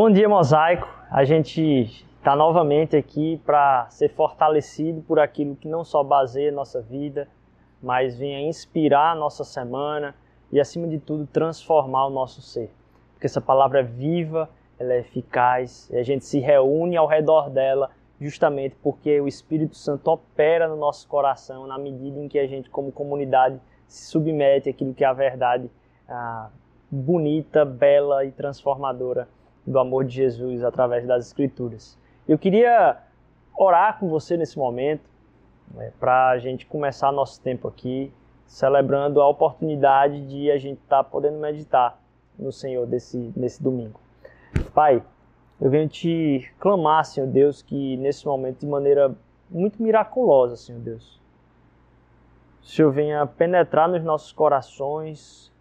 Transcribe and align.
Bom 0.00 0.08
dia, 0.08 0.28
Mosaico. 0.28 0.88
A 1.10 1.24
gente 1.24 2.06
está 2.18 2.36
novamente 2.36 2.96
aqui 2.96 3.42
para 3.44 3.90
ser 3.90 4.08
fortalecido 4.10 5.02
por 5.02 5.18
aquilo 5.18 5.56
que 5.56 5.66
não 5.66 5.82
só 5.82 6.04
baseia 6.04 6.52
nossa 6.52 6.80
vida, 6.80 7.26
mas 7.82 8.16
venha 8.16 8.40
inspirar 8.48 9.10
a 9.10 9.14
nossa 9.16 9.42
semana 9.42 10.14
e, 10.52 10.60
acima 10.60 10.86
de 10.86 11.00
tudo, 11.00 11.26
transformar 11.26 12.06
o 12.06 12.10
nosso 12.10 12.40
ser. 12.40 12.70
Porque 13.14 13.26
essa 13.26 13.40
palavra 13.40 13.80
é 13.80 13.82
viva, 13.82 14.48
ela 14.78 14.92
é 14.92 15.00
eficaz 15.00 15.90
e 15.90 15.96
a 15.96 16.04
gente 16.04 16.24
se 16.24 16.38
reúne 16.38 16.96
ao 16.96 17.08
redor 17.08 17.50
dela 17.50 17.90
justamente 18.20 18.76
porque 18.80 19.20
o 19.20 19.26
Espírito 19.26 19.74
Santo 19.74 20.12
opera 20.12 20.68
no 20.68 20.76
nosso 20.76 21.08
coração 21.08 21.66
na 21.66 21.76
medida 21.76 22.20
em 22.20 22.28
que 22.28 22.38
a 22.38 22.46
gente, 22.46 22.70
como 22.70 22.92
comunidade, 22.92 23.60
se 23.88 24.06
submete 24.06 24.70
àquilo 24.70 24.94
que 24.94 25.02
é 25.02 25.08
a 25.08 25.12
verdade 25.12 25.68
ah, 26.08 26.50
bonita, 26.88 27.64
bela 27.64 28.24
e 28.24 28.30
transformadora 28.30 29.26
do 29.68 29.78
amor 29.78 30.04
de 30.04 30.14
Jesus 30.14 30.64
através 30.64 31.06
das 31.06 31.26
Escrituras. 31.26 31.98
Eu 32.26 32.38
queria 32.38 32.98
orar 33.56 33.98
com 33.98 34.08
você 34.08 34.36
nesse 34.36 34.58
momento, 34.58 35.08
né, 35.74 35.92
para 35.98 36.30
a 36.30 36.38
gente 36.38 36.66
começar 36.66 37.12
nosso 37.12 37.40
tempo 37.40 37.68
aqui, 37.68 38.12
celebrando 38.46 39.20
a 39.20 39.28
oportunidade 39.28 40.26
de 40.26 40.50
a 40.50 40.56
gente 40.56 40.78
estar 40.78 41.04
tá 41.04 41.04
podendo 41.04 41.38
meditar 41.38 42.00
no 42.38 42.50
Senhor 42.50 42.86
desse, 42.86 43.32
nesse 43.36 43.62
domingo. 43.62 44.00
Pai, 44.72 45.02
eu 45.60 45.70
venho 45.70 45.88
te 45.88 46.50
clamar, 46.58 47.04
Senhor 47.04 47.26
Deus, 47.26 47.60
que 47.60 47.96
nesse 47.98 48.26
momento, 48.26 48.60
de 48.60 48.66
maneira 48.66 49.14
muito 49.50 49.82
miraculosa, 49.82 50.56
Senhor 50.56 50.80
Deus, 50.80 51.20
o 52.62 52.66
Senhor 52.66 52.90
venha 52.90 53.26
penetrar 53.26 53.88
nos 53.88 54.02
nossos 54.02 54.32
corações, 54.32 55.52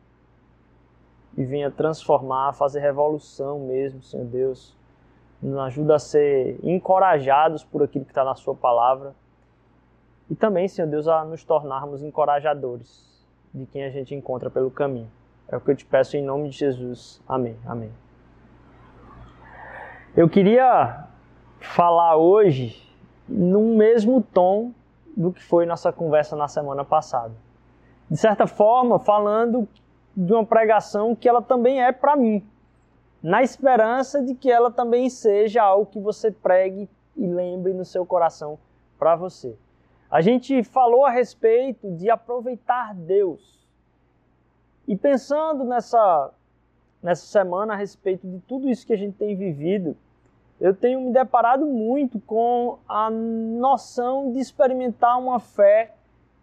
e 1.37 1.45
venha 1.45 1.69
transformar, 1.69 2.53
fazer 2.53 2.79
revolução 2.79 3.59
mesmo, 3.59 4.01
Senhor 4.01 4.25
Deus. 4.25 4.75
Nos 5.41 5.57
ajuda 5.59 5.95
a 5.95 5.99
ser 5.99 6.59
encorajados 6.63 7.63
por 7.63 7.83
aquilo 7.83 8.03
que 8.03 8.11
está 8.11 8.23
na 8.23 8.33
Sua 8.33 8.55
palavra. 8.55 9.13
E 10.29 10.35
também, 10.35 10.67
Senhor 10.67 10.89
Deus, 10.89 11.07
a 11.07 11.23
nos 11.23 11.43
tornarmos 11.43 12.01
encorajadores 12.01 13.23
de 13.53 13.67
quem 13.67 13.83
a 13.83 13.89
gente 13.91 14.15
encontra 14.15 14.49
pelo 14.49 14.71
caminho. 14.71 15.09
É 15.47 15.55
o 15.55 15.61
que 15.61 15.71
eu 15.71 15.75
te 15.75 15.85
peço 15.85 16.17
em 16.17 16.23
nome 16.23 16.49
de 16.49 16.57
Jesus. 16.57 17.21
Amém. 17.27 17.55
Amém. 17.65 17.91
Eu 20.15 20.27
queria 20.27 21.05
falar 21.59 22.17
hoje 22.17 22.83
no 23.29 23.75
mesmo 23.75 24.21
tom 24.21 24.71
do 25.15 25.31
que 25.31 25.43
foi 25.43 25.65
nossa 25.65 25.91
conversa 25.93 26.35
na 26.35 26.47
semana 26.47 26.83
passada. 26.83 27.33
De 28.09 28.17
certa 28.17 28.47
forma, 28.47 28.99
falando 28.99 29.67
de 30.17 30.33
uma 30.33 30.43
pregação 30.43 31.15
que 31.15 31.29
ela 31.29 31.43
também 31.43 31.79
é 31.79 31.91
para 31.91 32.15
mim, 32.15 32.43
na 33.21 33.43
esperança 33.43 34.19
de 34.19 34.33
que 34.33 34.51
ela 34.51 34.71
também 34.71 35.11
seja 35.11 35.61
algo 35.61 35.85
que 35.85 35.99
você 35.99 36.31
pregue 36.31 36.89
e 37.15 37.27
lembre 37.27 37.71
no 37.71 37.85
seu 37.85 38.03
coração 38.03 38.57
para 38.97 39.15
você. 39.15 39.55
A 40.09 40.19
gente 40.19 40.63
falou 40.63 41.05
a 41.05 41.11
respeito 41.11 41.91
de 41.91 42.09
aproveitar 42.09 42.95
Deus. 42.95 43.63
E 44.87 44.95
pensando 44.95 45.63
nessa, 45.63 46.31
nessa 47.03 47.27
semana 47.27 47.73
a 47.73 47.77
respeito 47.77 48.27
de 48.27 48.39
tudo 48.39 48.67
isso 48.67 48.87
que 48.87 48.93
a 48.93 48.97
gente 48.97 49.17
tem 49.17 49.35
vivido, 49.35 49.95
eu 50.59 50.73
tenho 50.73 50.99
me 51.01 51.11
deparado 51.11 51.67
muito 51.67 52.19
com 52.21 52.79
a 52.87 53.11
noção 53.11 54.31
de 54.31 54.39
experimentar 54.39 55.19
uma 55.19 55.39
fé 55.39 55.93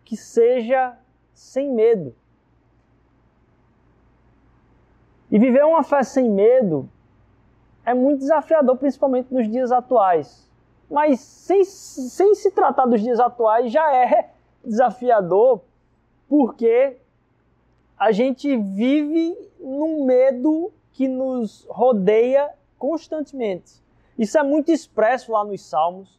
que 0.04 0.16
seja 0.16 0.96
sem 1.32 1.72
medo. 1.72 2.14
E 5.34 5.38
viver 5.40 5.64
uma 5.64 5.82
fé 5.82 6.04
sem 6.04 6.30
medo 6.30 6.88
é 7.84 7.92
muito 7.92 8.20
desafiador, 8.20 8.76
principalmente 8.76 9.34
nos 9.34 9.50
dias 9.50 9.72
atuais. 9.72 10.48
Mas 10.88 11.18
sem, 11.18 11.64
sem 11.64 12.36
se 12.36 12.52
tratar 12.52 12.86
dos 12.86 13.02
dias 13.02 13.18
atuais, 13.18 13.72
já 13.72 13.92
é 13.92 14.30
desafiador, 14.64 15.60
porque 16.28 16.98
a 17.98 18.12
gente 18.12 18.56
vive 18.56 19.36
num 19.58 20.04
medo 20.04 20.72
que 20.92 21.08
nos 21.08 21.66
rodeia 21.68 22.48
constantemente. 22.78 23.82
Isso 24.16 24.38
é 24.38 24.42
muito 24.44 24.70
expresso 24.70 25.32
lá 25.32 25.44
nos 25.44 25.62
Salmos. 25.62 26.16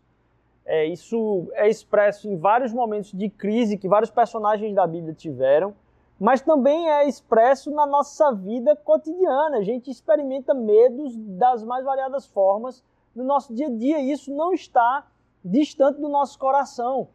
É, 0.65 0.87
isso 0.87 1.47
é 1.53 1.69
expresso 1.69 2.27
em 2.27 2.35
vários 2.35 2.73
momentos 2.73 3.13
de 3.13 3.29
crise 3.29 3.77
que 3.77 3.87
vários 3.87 4.11
personagens 4.11 4.75
da 4.75 4.85
Bíblia 4.85 5.13
tiveram 5.13 5.73
mas 6.19 6.41
também 6.41 6.89
é 6.89 7.07
expresso 7.07 7.71
na 7.71 7.85
nossa 7.85 8.31
vida 8.31 8.75
cotidiana. 8.75 9.57
A 9.57 9.63
gente 9.63 9.91
experimenta 9.91 10.53
medos 10.53 11.15
das 11.15 11.63
mais 11.63 11.83
variadas 11.83 12.25
formas 12.25 12.83
no 13.13 13.23
nosso 13.23 13.53
dia 13.53 13.67
a 13.67 13.71
dia 13.71 13.99
e 13.99 14.11
isso 14.11 14.33
não 14.33 14.53
está 14.53 15.05
distante 15.43 15.99
do 15.99 16.09
nosso 16.09 16.39
coração. 16.39 17.09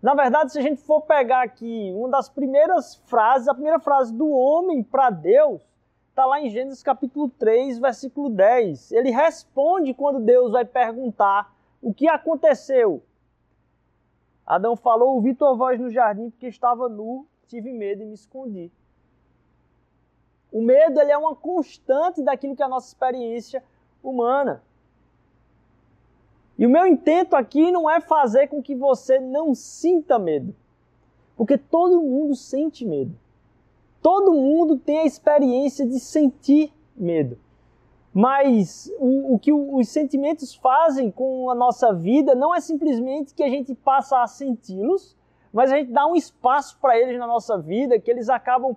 Na 0.00 0.14
verdade, 0.14 0.52
se 0.52 0.58
a 0.58 0.62
gente 0.62 0.80
for 0.80 1.02
pegar 1.02 1.42
aqui 1.42 1.92
uma 1.94 2.08
das 2.08 2.28
primeiras 2.28 2.96
frases, 3.06 3.48
a 3.48 3.54
primeira 3.54 3.80
frase 3.80 4.14
do 4.14 4.30
homem 4.30 4.82
para 4.82 5.10
Deus, 5.10 5.60
está 6.10 6.24
lá 6.24 6.40
em 6.40 6.48
Gênesis 6.48 6.82
capítulo 6.82 7.28
3, 7.30 7.80
versículo 7.80 8.30
10. 8.30 8.92
Ele 8.92 9.10
responde 9.10 9.92
quando 9.92 10.20
Deus 10.20 10.52
vai 10.52 10.64
perguntar 10.64 11.52
o 11.82 11.92
que 11.92 12.08
aconteceu. 12.08 13.02
Adão 14.46 14.76
falou: 14.76 15.16
Ouvi 15.16 15.34
tua 15.34 15.54
voz 15.54 15.80
no 15.80 15.90
jardim 15.90 16.30
porque 16.30 16.46
estava 16.46 16.88
nu 16.88 17.26
tive 17.48 17.72
medo 17.72 18.02
e 18.02 18.06
me 18.06 18.14
escondi. 18.14 18.70
O 20.52 20.62
medo 20.62 21.00
ele 21.00 21.10
é 21.10 21.18
uma 21.18 21.34
constante 21.34 22.22
daquilo 22.22 22.54
que 22.54 22.62
é 22.62 22.66
a 22.66 22.68
nossa 22.68 22.88
experiência 22.88 23.62
humana. 24.02 24.62
E 26.58 26.66
o 26.66 26.70
meu 26.70 26.86
intento 26.86 27.34
aqui 27.34 27.70
não 27.72 27.88
é 27.88 28.00
fazer 28.00 28.48
com 28.48 28.62
que 28.62 28.74
você 28.74 29.18
não 29.18 29.54
sinta 29.54 30.18
medo. 30.18 30.54
Porque 31.36 31.56
todo 31.56 32.02
mundo 32.02 32.34
sente 32.34 32.84
medo. 32.84 33.14
Todo 34.02 34.32
mundo 34.32 34.78
tem 34.78 35.00
a 35.00 35.06
experiência 35.06 35.86
de 35.86 35.98
sentir 36.00 36.72
medo. 36.96 37.38
Mas 38.12 38.90
o, 38.98 39.34
o 39.34 39.38
que 39.38 39.52
os 39.52 39.88
sentimentos 39.88 40.54
fazem 40.54 41.10
com 41.10 41.50
a 41.50 41.54
nossa 41.54 41.92
vida 41.92 42.34
não 42.34 42.54
é 42.54 42.60
simplesmente 42.60 43.34
que 43.34 43.42
a 43.42 43.48
gente 43.48 43.74
passa 43.74 44.22
a 44.22 44.26
senti-los, 44.26 45.16
mas 45.52 45.72
a 45.72 45.76
gente 45.78 45.92
dá 45.92 46.06
um 46.06 46.14
espaço 46.14 46.78
para 46.80 46.98
eles 46.98 47.18
na 47.18 47.26
nossa 47.26 47.58
vida 47.58 47.98
que 47.98 48.10
eles 48.10 48.28
acabam 48.28 48.76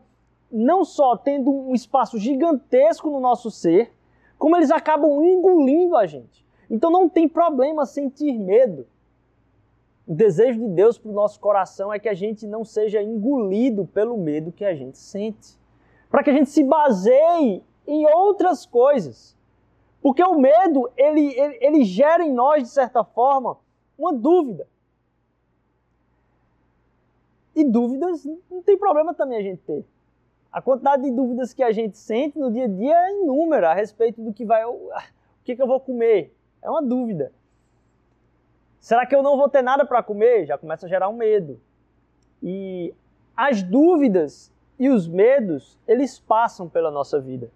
não 0.51 0.83
só 0.83 1.15
tendo 1.15 1.49
um 1.49 1.73
espaço 1.73 2.17
gigantesco 2.17 3.09
no 3.09 3.19
nosso 3.19 3.49
ser, 3.49 3.93
como 4.37 4.55
eles 4.55 4.71
acabam 4.71 5.23
engolindo 5.23 5.95
a 5.95 6.05
gente. 6.05 6.45
Então 6.69 6.89
não 6.89 7.07
tem 7.07 7.27
problema 7.27 7.85
sentir 7.85 8.37
medo. 8.37 8.87
O 10.07 10.13
desejo 10.13 10.59
de 10.59 10.67
Deus 10.69 10.97
para 10.97 11.11
o 11.11 11.13
nosso 11.13 11.39
coração 11.39 11.93
é 11.93 11.99
que 11.99 12.09
a 12.09 12.13
gente 12.13 12.47
não 12.47 12.65
seja 12.65 13.01
engolido 13.01 13.85
pelo 13.85 14.17
medo 14.17 14.51
que 14.51 14.65
a 14.65 14.73
gente 14.73 14.97
sente. 14.97 15.57
Para 16.09 16.23
que 16.23 16.29
a 16.29 16.33
gente 16.33 16.49
se 16.49 16.63
baseie 16.63 17.63
em 17.87 18.05
outras 18.07 18.65
coisas. 18.65 19.37
Porque 20.01 20.23
o 20.23 20.37
medo, 20.39 20.89
ele, 20.97 21.33
ele, 21.39 21.57
ele 21.61 21.83
gera 21.83 22.25
em 22.25 22.33
nós, 22.33 22.63
de 22.63 22.69
certa 22.69 23.03
forma, 23.03 23.57
uma 23.97 24.11
dúvida. 24.11 24.67
E 27.55 27.63
dúvidas 27.63 28.25
não 28.49 28.61
tem 28.61 28.77
problema 28.77 29.13
também 29.13 29.37
a 29.37 29.41
gente 29.41 29.61
ter. 29.63 29.85
A 30.51 30.61
quantidade 30.61 31.03
de 31.03 31.11
dúvidas 31.11 31.53
que 31.53 31.63
a 31.63 31.71
gente 31.71 31.97
sente 31.97 32.37
no 32.37 32.51
dia 32.51 32.65
a 32.65 32.67
dia 32.67 32.93
é 32.93 33.21
inúmera 33.21 33.71
a 33.71 33.73
respeito 33.73 34.21
do 34.21 34.33
que 34.33 34.45
vai. 34.45 34.65
O 34.65 34.91
que, 35.43 35.55
que 35.55 35.61
eu 35.61 35.67
vou 35.67 35.79
comer? 35.79 36.35
É 36.61 36.69
uma 36.69 36.81
dúvida. 36.81 37.31
Será 38.79 39.05
que 39.05 39.15
eu 39.15 39.23
não 39.23 39.37
vou 39.37 39.47
ter 39.47 39.61
nada 39.61 39.85
para 39.85 40.03
comer? 40.03 40.45
Já 40.45 40.57
começa 40.57 40.85
a 40.85 40.89
gerar 40.89 41.07
um 41.07 41.15
medo. 41.15 41.59
E 42.41 42.93
as 43.35 43.61
dúvidas 43.63 44.51
e 44.77 44.89
os 44.89 45.07
medos, 45.07 45.79
eles 45.87 46.19
passam 46.19 46.67
pela 46.67 46.89
nossa 46.89 47.19
vida. 47.19 47.51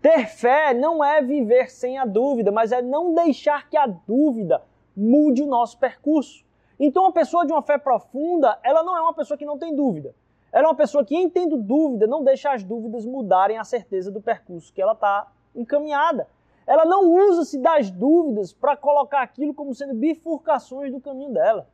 Ter 0.00 0.26
fé 0.26 0.72
não 0.72 1.04
é 1.04 1.20
viver 1.20 1.70
sem 1.70 1.98
a 1.98 2.06
dúvida, 2.06 2.50
mas 2.50 2.72
é 2.72 2.80
não 2.80 3.14
deixar 3.14 3.68
que 3.68 3.76
a 3.76 3.86
dúvida 3.86 4.62
mude 4.96 5.42
o 5.42 5.46
nosso 5.46 5.78
percurso. 5.78 6.44
Então, 6.82 7.02
uma 7.02 7.12
pessoa 7.12 7.44
de 7.44 7.52
uma 7.52 7.60
fé 7.60 7.76
profunda, 7.76 8.58
ela 8.62 8.82
não 8.82 8.96
é 8.96 9.02
uma 9.02 9.12
pessoa 9.12 9.36
que 9.36 9.44
não 9.44 9.58
tem 9.58 9.76
dúvida. 9.76 10.14
Ela 10.50 10.64
é 10.64 10.68
uma 10.68 10.74
pessoa 10.74 11.04
que, 11.04 11.14
entendo 11.14 11.58
dúvida, 11.58 12.06
não 12.06 12.24
deixa 12.24 12.50
as 12.50 12.64
dúvidas 12.64 13.04
mudarem 13.04 13.58
a 13.58 13.64
certeza 13.64 14.10
do 14.10 14.22
percurso 14.22 14.72
que 14.72 14.80
ela 14.80 14.94
está 14.94 15.30
encaminhada. 15.54 16.26
Ela 16.66 16.86
não 16.86 17.12
usa-se 17.12 17.58
das 17.58 17.90
dúvidas 17.90 18.54
para 18.54 18.78
colocar 18.78 19.20
aquilo 19.20 19.52
como 19.52 19.74
sendo 19.74 19.92
bifurcações 19.92 20.90
do 20.90 21.02
caminho 21.02 21.34
dela. 21.34 21.68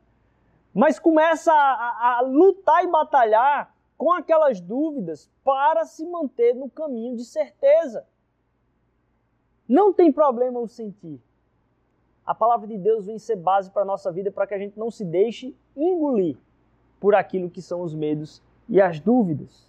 Mas 0.73 0.99
começa 0.99 1.53
a, 1.53 1.55
a, 1.55 2.17
a 2.17 2.21
lutar 2.21 2.83
e 2.83 2.87
batalhar 2.87 3.73
com 3.97 4.11
aquelas 4.11 4.59
dúvidas 4.59 5.31
para 5.41 5.85
se 5.85 6.05
manter 6.05 6.53
no 6.53 6.69
caminho 6.69 7.15
de 7.15 7.23
certeza. 7.23 8.05
Não 9.69 9.93
tem 9.93 10.11
problema 10.11 10.59
o 10.59 10.67
sentir 10.67 11.21
a 12.27 12.35
palavra 12.35 12.67
de 12.67 12.77
Deus 12.77 13.05
vem 13.05 13.17
ser 13.17 13.37
base 13.37 13.71
para 13.71 13.83
a 13.83 13.85
nossa 13.85 14.11
vida 14.11 14.29
para 14.29 14.45
que 14.45 14.53
a 14.53 14.59
gente 14.59 14.77
não 14.77 14.91
se 14.91 15.05
deixe 15.05 15.55
engolir 15.73 16.35
por 16.99 17.15
aquilo 17.15 17.49
que 17.49 17.61
são 17.61 17.81
os 17.81 17.95
medos 17.95 18.43
e 18.67 18.81
as 18.81 18.99
dúvidas. 18.99 19.65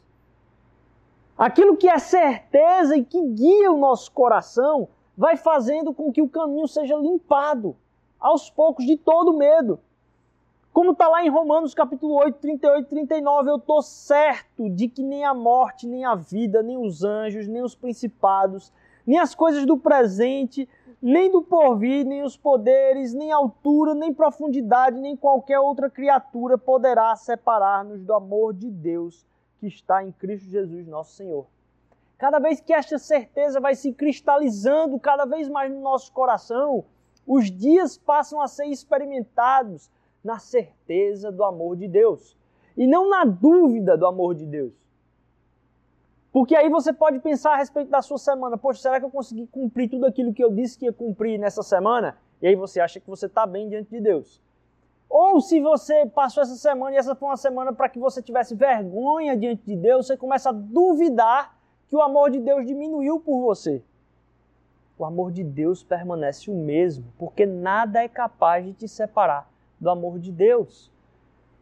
Aquilo 1.37 1.77
que 1.77 1.89
é 1.89 2.01
certeza 2.01 2.97
e 2.97 3.05
que 3.05 3.23
guia 3.29 3.71
o 3.71 3.79
nosso 3.79 4.11
coração 4.11 4.89
vai 5.17 5.37
fazendo 5.37 5.95
com 5.95 6.13
que 6.13 6.21
o 6.21 6.29
caminho 6.29 6.67
seja 6.67 6.97
limpado 6.97 7.77
aos 8.19 8.51
poucos 8.51 8.85
de 8.85 8.97
todo 8.97 9.37
medo. 9.37 9.79
Como 10.73 10.91
está 10.93 11.07
lá 11.09 11.25
em 11.25 11.29
Romanos 11.29 11.75
capítulo 11.75 12.15
8, 12.15 12.39
38 12.41 12.87
e 12.87 12.89
39, 12.89 13.51
eu 13.51 13.57
estou 13.57 13.83
certo 13.83 14.69
de 14.69 14.89
que 14.89 15.03
nem 15.03 15.25
a 15.25 15.33
morte, 15.33 15.87
nem 15.87 16.05
a 16.05 16.17
vida, 16.17 16.61
nem 16.61 16.77
os 16.77 17.05
anjos, 17.05 17.47
nem 17.47 17.63
os 17.63 17.77
principados, 17.77 18.73
nem 19.07 19.19
as 19.19 19.33
coisas 19.33 19.65
do 19.65 19.79
presente, 19.79 20.69
nem 21.01 21.31
do 21.31 21.43
porvir, 21.43 22.05
nem 22.05 22.23
os 22.23 22.37
poderes, 22.37 23.15
nem 23.15 23.31
altura, 23.31 23.95
nem 23.95 24.13
profundidade, 24.13 25.01
nem 25.01 25.17
qualquer 25.17 25.61
outra 25.61 25.89
criatura 25.89 26.59
poderá 26.59 27.15
separar-nos 27.15 28.03
do 28.05 28.13
amor 28.13 28.53
de 28.53 28.71
Deus 28.71 29.27
que 29.59 29.67
está 29.67 30.05
em 30.05 30.13
Cristo 30.13 30.49
Jesus, 30.49 30.87
nosso 30.87 31.13
Senhor. 31.13 31.47
Cada 32.17 32.41
vez 32.41 32.61
que 32.61 32.73
esta 32.73 32.99
certeza 32.99 33.61
vai 33.61 33.77
se 33.77 33.93
cristalizando 33.93 34.99
cada 34.99 35.25
vez 35.25 35.49
mais 35.49 35.73
no 35.73 35.81
nosso 35.81 36.13
coração, 36.13 36.85
os 37.27 37.51
dias 37.51 37.97
passam 37.97 38.41
a 38.41 38.49
ser 38.49 38.67
experimentados 38.67 39.91
na 40.23 40.39
certeza 40.39 41.31
do 41.31 41.45
amor 41.45 41.77
de 41.77 41.87
Deus 41.87 42.37
e 42.77 42.87
não 42.87 43.09
na 43.09 43.25
dúvida 43.25 43.97
do 43.97 44.07
amor 44.07 44.35
de 44.35 44.47
Deus. 44.47 44.73
Porque 46.33 46.55
aí 46.55 46.69
você 46.69 46.93
pode 46.93 47.19
pensar 47.21 47.55
a 47.55 47.57
respeito 47.57 47.91
da 47.91 48.03
sua 48.03 48.19
semana. 48.19 48.59
Poxa, 48.59 48.83
será 48.83 49.01
que 49.01 49.07
eu 49.07 49.11
consegui 49.11 49.47
cumprir 49.47 49.89
tudo 49.89 50.07
aquilo 50.07 50.33
que 50.33 50.45
eu 50.45 50.53
disse 50.53 50.79
que 50.79 50.85
ia 50.85 50.93
cumprir 50.93 51.39
nessa 51.39 51.63
semana? 51.63 52.19
E 52.41 52.47
aí 52.47 52.55
você 52.55 52.81
acha 52.81 53.01
que 53.01 53.09
você 53.09 53.27
está 53.27 53.47
bem 53.47 53.69
diante 53.69 53.91
de 53.91 54.01
Deus. 54.01 54.41
Ou 55.09 55.41
se 55.41 55.59
você 55.61 56.05
passou 56.07 56.43
essa 56.43 56.57
semana 56.57 56.95
e 56.95 56.99
essa 56.99 57.15
foi 57.15 57.29
uma 57.29 57.37
semana 57.37 57.73
para 57.73 57.89
que 57.89 57.99
você 57.99 58.23
tivesse 58.23 58.55
vergonha 58.55 59.37
diante 59.37 59.63
de 59.65 59.75
Deus, 59.75 60.07
você 60.07 60.17
começa 60.17 60.51
a 60.51 60.53
duvidar 60.53 61.57
que 61.89 61.97
o 61.97 62.03
amor 62.03 62.31
de 62.31 62.39
Deus 62.39 62.67
diminuiu 62.67 63.19
por 63.19 63.41
você. 63.41 63.83
O 64.99 65.05
amor 65.05 65.33
de 65.33 65.43
Deus 65.43 65.83
permanece 65.83 66.51
o 66.51 66.55
mesmo, 66.55 67.07
porque 67.17 67.47
nada 67.47 68.03
é 68.03 68.09
capaz 68.09 68.67
de 68.67 68.75
te 68.75 68.89
separar 68.89 69.49
do 69.81 69.89
amor 69.89 70.19
de 70.19 70.31
Deus. 70.31 70.93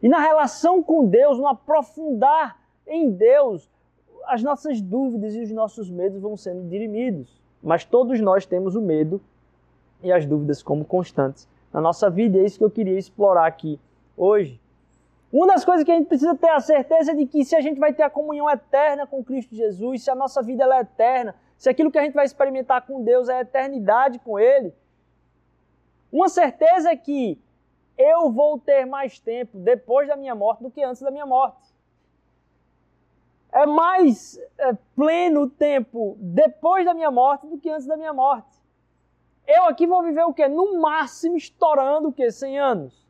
E 0.01 0.09
na 0.09 0.19
relação 0.19 0.83
com 0.83 1.05
Deus, 1.05 1.37
no 1.37 1.47
aprofundar 1.47 2.59
em 2.85 3.09
Deus, 3.09 3.69
as 4.27 4.43
nossas 4.43 4.81
dúvidas 4.81 5.33
e 5.35 5.41
os 5.41 5.51
nossos 5.51 5.89
medos 5.89 6.21
vão 6.21 6.35
sendo 6.35 6.67
dirimidos. 6.67 7.41
Mas 7.63 7.85
todos 7.85 8.19
nós 8.19 8.45
temos 8.45 8.75
o 8.75 8.81
medo 8.81 9.21
e 10.03 10.11
as 10.11 10.25
dúvidas 10.25 10.61
como 10.61 10.85
constantes 10.85 11.47
na 11.73 11.81
nossa 11.81 12.09
vida. 12.09 12.37
E 12.37 12.41
é 12.41 12.45
isso 12.45 12.57
que 12.57 12.63
eu 12.63 12.69
queria 12.69 12.97
explorar 12.97 13.47
aqui 13.47 13.79
hoje. 14.15 14.59
Uma 15.31 15.47
das 15.47 15.65
coisas 15.65 15.83
que 15.83 15.91
a 15.91 15.95
gente 15.95 16.07
precisa 16.07 16.35
ter 16.35 16.49
a 16.49 16.59
certeza 16.59 17.11
é 17.11 17.15
de 17.15 17.25
que 17.25 17.43
se 17.43 17.55
a 17.55 17.61
gente 17.61 17.79
vai 17.79 17.93
ter 17.93 18.03
a 18.03 18.09
comunhão 18.09 18.49
eterna 18.49 19.05
com 19.05 19.23
Cristo 19.23 19.55
Jesus, 19.55 20.03
se 20.03 20.09
a 20.09 20.15
nossa 20.15 20.41
vida 20.41 20.63
é 20.63 20.79
eterna, 20.79 21.35
se 21.57 21.69
aquilo 21.69 21.91
que 21.91 21.97
a 21.97 22.03
gente 22.03 22.13
vai 22.13 22.25
experimentar 22.25 22.85
com 22.85 23.03
Deus 23.03 23.27
é 23.27 23.37
a 23.37 23.41
eternidade 23.41 24.19
com 24.19 24.39
Ele, 24.39 24.73
uma 26.11 26.29
certeza 26.29 26.91
é 26.91 26.95
que 26.95 27.37
eu 27.97 28.31
vou 28.31 28.57
ter 28.59 28.85
mais 28.85 29.19
tempo 29.19 29.57
depois 29.57 30.07
da 30.07 30.15
minha 30.15 30.35
morte 30.35 30.63
do 30.63 30.71
que 30.71 30.83
antes 30.83 31.01
da 31.01 31.11
minha 31.11 31.25
morte 31.25 31.76
é 33.57 33.65
mais 33.65 34.39
é, 34.59 34.73
pleno 34.95 35.43
o 35.43 35.49
tempo 35.49 36.15
depois 36.19 36.85
da 36.85 36.93
minha 36.93 37.09
morte 37.09 37.47
do 37.47 37.57
que 37.57 37.69
antes 37.69 37.87
da 37.87 37.97
minha 37.97 38.13
morte. 38.13 38.55
Eu 39.47 39.65
aqui 39.65 39.87
vou 39.87 40.03
viver 40.03 40.23
o 40.23 40.33
quê? 40.33 40.47
No 40.47 40.79
máximo 40.79 41.37
estourando 41.37 42.09
o 42.09 42.13
quê? 42.13 42.29
100 42.29 42.59
anos. 42.59 43.07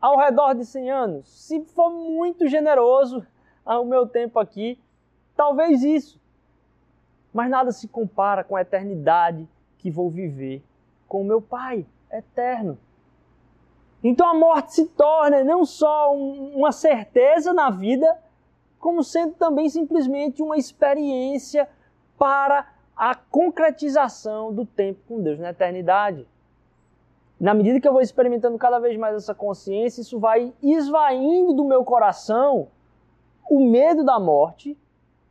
Ao 0.00 0.16
redor 0.16 0.54
de 0.54 0.64
100 0.64 0.90
anos. 0.90 1.28
Se 1.28 1.62
for 1.66 1.90
muito 1.90 2.48
generoso 2.48 3.26
o 3.66 3.84
meu 3.84 4.06
tempo 4.06 4.38
aqui, 4.38 4.78
talvez 5.36 5.82
isso. 5.82 6.18
Mas 7.32 7.50
nada 7.50 7.72
se 7.72 7.88
compara 7.88 8.42
com 8.42 8.56
a 8.56 8.62
eternidade 8.62 9.46
que 9.78 9.90
vou 9.90 10.08
viver 10.08 10.62
com 11.06 11.20
o 11.20 11.24
meu 11.24 11.42
Pai 11.42 11.84
eterno. 12.10 12.78
Então 14.02 14.26
a 14.26 14.34
morte 14.34 14.72
se 14.72 14.86
torna 14.86 15.44
não 15.44 15.66
só 15.66 16.14
um, 16.14 16.56
uma 16.56 16.72
certeza 16.72 17.52
na 17.52 17.68
vida, 17.68 18.18
como 18.80 19.04
sendo 19.04 19.34
também 19.34 19.68
simplesmente 19.68 20.42
uma 20.42 20.56
experiência 20.56 21.68
para 22.18 22.66
a 22.96 23.14
concretização 23.14 24.52
do 24.52 24.64
tempo 24.66 25.00
com 25.06 25.22
Deus 25.22 25.38
na 25.38 25.50
eternidade. 25.50 26.26
Na 27.38 27.54
medida 27.54 27.80
que 27.80 27.86
eu 27.86 27.92
vou 27.92 28.02
experimentando 28.02 28.58
cada 28.58 28.78
vez 28.78 28.96
mais 28.96 29.14
essa 29.14 29.34
consciência, 29.34 30.00
isso 30.00 30.18
vai 30.18 30.52
esvaindo 30.62 31.52
do 31.52 31.64
meu 31.64 31.84
coração 31.84 32.68
o 33.50 33.64
medo 33.64 34.04
da 34.04 34.18
morte, 34.18 34.76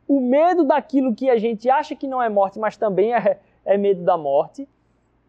o 0.06 0.20
medo 0.20 0.64
daquilo 0.64 1.14
que 1.14 1.30
a 1.30 1.38
gente 1.38 1.70
acha 1.70 1.94
que 1.94 2.08
não 2.08 2.22
é 2.22 2.28
morte, 2.28 2.58
mas 2.58 2.76
também 2.76 3.14
é, 3.14 3.40
é 3.64 3.76
medo 3.76 4.02
da 4.02 4.18
morte, 4.18 4.68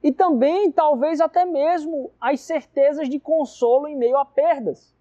e 0.03 0.11
também 0.11 0.71
talvez 0.71 1.21
até 1.21 1.45
mesmo 1.45 2.11
as 2.19 2.41
certezas 2.41 3.07
de 3.07 3.19
consolo 3.19 3.87
em 3.87 3.95
meio 3.95 4.17
a 4.17 4.25
perdas. 4.25 4.95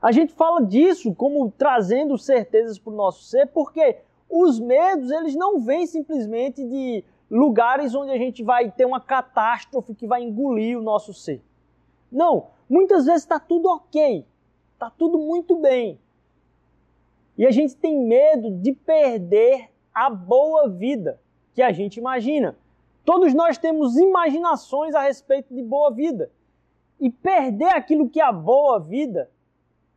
A 0.00 0.12
gente 0.12 0.32
fala 0.32 0.64
disso 0.64 1.14
como 1.14 1.50
trazendo 1.50 2.16
certezas 2.16 2.78
para 2.78 2.92
o 2.92 2.96
nosso 2.96 3.24
ser, 3.24 3.46
porque 3.48 3.98
os 4.28 4.58
medos 4.58 5.10
eles 5.10 5.34
não 5.34 5.60
vêm 5.60 5.86
simplesmente 5.86 6.64
de 6.64 7.04
lugares 7.30 7.94
onde 7.94 8.10
a 8.10 8.16
gente 8.16 8.42
vai 8.42 8.70
ter 8.70 8.86
uma 8.86 9.00
catástrofe 9.00 9.94
que 9.94 10.06
vai 10.06 10.22
engolir 10.22 10.78
o 10.78 10.82
nosso 10.82 11.12
ser. 11.12 11.42
Não, 12.10 12.48
muitas 12.68 13.04
vezes 13.04 13.22
está 13.22 13.38
tudo 13.38 13.68
ok, 13.68 14.24
está 14.72 14.90
tudo 14.90 15.18
muito 15.18 15.56
bem. 15.56 15.98
E 17.36 17.46
a 17.46 17.50
gente 17.50 17.76
tem 17.76 17.98
medo 17.98 18.50
de 18.50 18.72
perder 18.72 19.70
a 19.94 20.08
boa 20.08 20.68
vida 20.68 21.20
que 21.54 21.62
a 21.62 21.72
gente 21.72 21.98
imagina. 21.98 22.56
Todos 23.04 23.34
nós 23.34 23.58
temos 23.58 23.96
imaginações 23.96 24.94
a 24.94 25.02
respeito 25.02 25.54
de 25.54 25.62
boa 25.62 25.90
vida. 25.90 26.30
E 26.98 27.10
perder 27.10 27.70
aquilo 27.70 28.08
que 28.08 28.20
é 28.20 28.24
a 28.24 28.32
boa 28.32 28.78
vida 28.78 29.30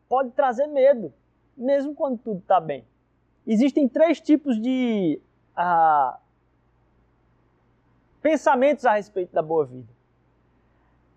pode 0.07 0.31
trazer 0.31 0.67
medo, 0.67 1.13
mesmo 1.55 1.93
quando 1.93 2.17
tudo 2.17 2.39
está 2.39 2.59
bem. 2.59 2.85
Existem 3.45 3.87
três 3.87 4.21
tipos 4.21 4.59
de 4.61 5.19
ah, 5.55 6.17
pensamentos 8.21 8.85
a 8.85 8.93
respeito 8.93 9.33
da 9.33 9.41
boa 9.41 9.65
vida, 9.65 9.91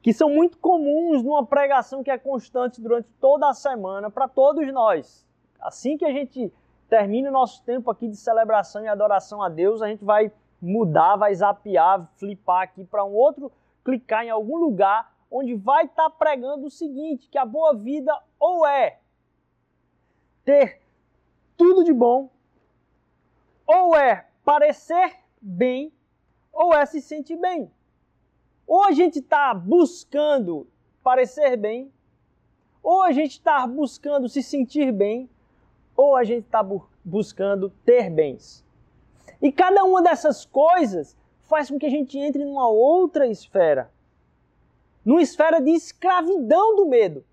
que 0.03 0.13
são 0.13 0.29
muito 0.29 0.59
comuns 0.59 1.23
numa 1.23 1.47
pregação 1.47 2.03
que 2.03 2.11
é 2.11 2.19
constante 2.19 2.81
durante 2.81 3.09
toda 3.21 3.49
a 3.49 3.55
semana 3.55 4.11
para 4.11 4.27
todos 4.29 4.67
nós. 4.73 5.27
Assim 5.61 5.97
que 5.97 6.05
a 6.05 6.13
gente 6.13 6.53
termina 6.89 7.29
o 7.29 7.33
nosso 7.33 7.63
tempo 7.65 7.91
aqui 7.91 8.09
de 8.09 8.17
celebração 8.17 8.85
e 8.85 8.89
adoração 8.89 9.43
a 9.43 9.49
Deus, 9.49 9.83
a 9.83 9.89
gente 9.89 10.05
vai 10.05 10.33
mudar, 10.61 11.17
vai 11.17 11.35
zapear, 11.35 12.09
flipar 12.17 12.63
aqui 12.63 12.85
para 12.85 13.05
um 13.05 13.13
outro, 13.13 13.53
clicar 13.85 14.25
em 14.25 14.31
algum 14.31 14.57
lugar 14.57 15.16
onde 15.39 15.55
vai 15.55 15.85
estar 15.85 16.09
tá 16.09 16.11
pregando 16.11 16.67
o 16.67 16.71
seguinte, 16.71 17.29
que 17.29 17.37
a 17.37 17.45
boa 17.45 17.75
vida 17.75 18.19
ou 18.41 18.67
é 18.67 19.01
ter 20.43 20.81
tudo 21.59 21.85
de 21.85 21.93
bom, 21.93 22.31
ou 23.67 23.95
é 23.95 24.29
parecer 24.43 25.17
bem, 25.41 25.93
ou 26.51 26.73
é 26.73 26.87
se 26.87 27.03
sentir 27.03 27.37
bem. 27.37 27.71
Ou 28.67 28.85
a 28.85 28.93
gente 28.93 29.19
está 29.19 29.53
buscando 29.53 30.67
parecer 31.03 31.57
bem, 31.57 31.93
ou 32.83 33.03
a 33.03 33.13
gente 33.13 33.33
está 33.33 33.67
buscando 33.67 34.31
se 34.31 34.43
sentir 34.43 34.91
bem, 34.91 35.29
ou 35.95 36.17
a 36.17 36.25
gente 36.25 36.47
está 36.47 36.63
bu 36.63 36.89
buscando 37.05 37.71
ter 37.85 38.11
bens. 38.11 38.65
E 39.41 39.53
cada 39.53 39.85
uma 39.85 40.03
dessas 40.03 40.45
coisas 40.45 41.17
faz 41.43 41.71
com 41.71 41.79
que 41.79 41.87
a 41.87 41.91
gente 41.91 42.19
entre 42.19 42.45
numa 42.45 42.69
outra 42.69 43.29
esfera 43.29 43.95
numa 45.07 45.23
esfera 45.23 45.61
de 45.61 45.71
escravidão 45.71 46.75
do 46.75 46.85
medo. 46.85 47.25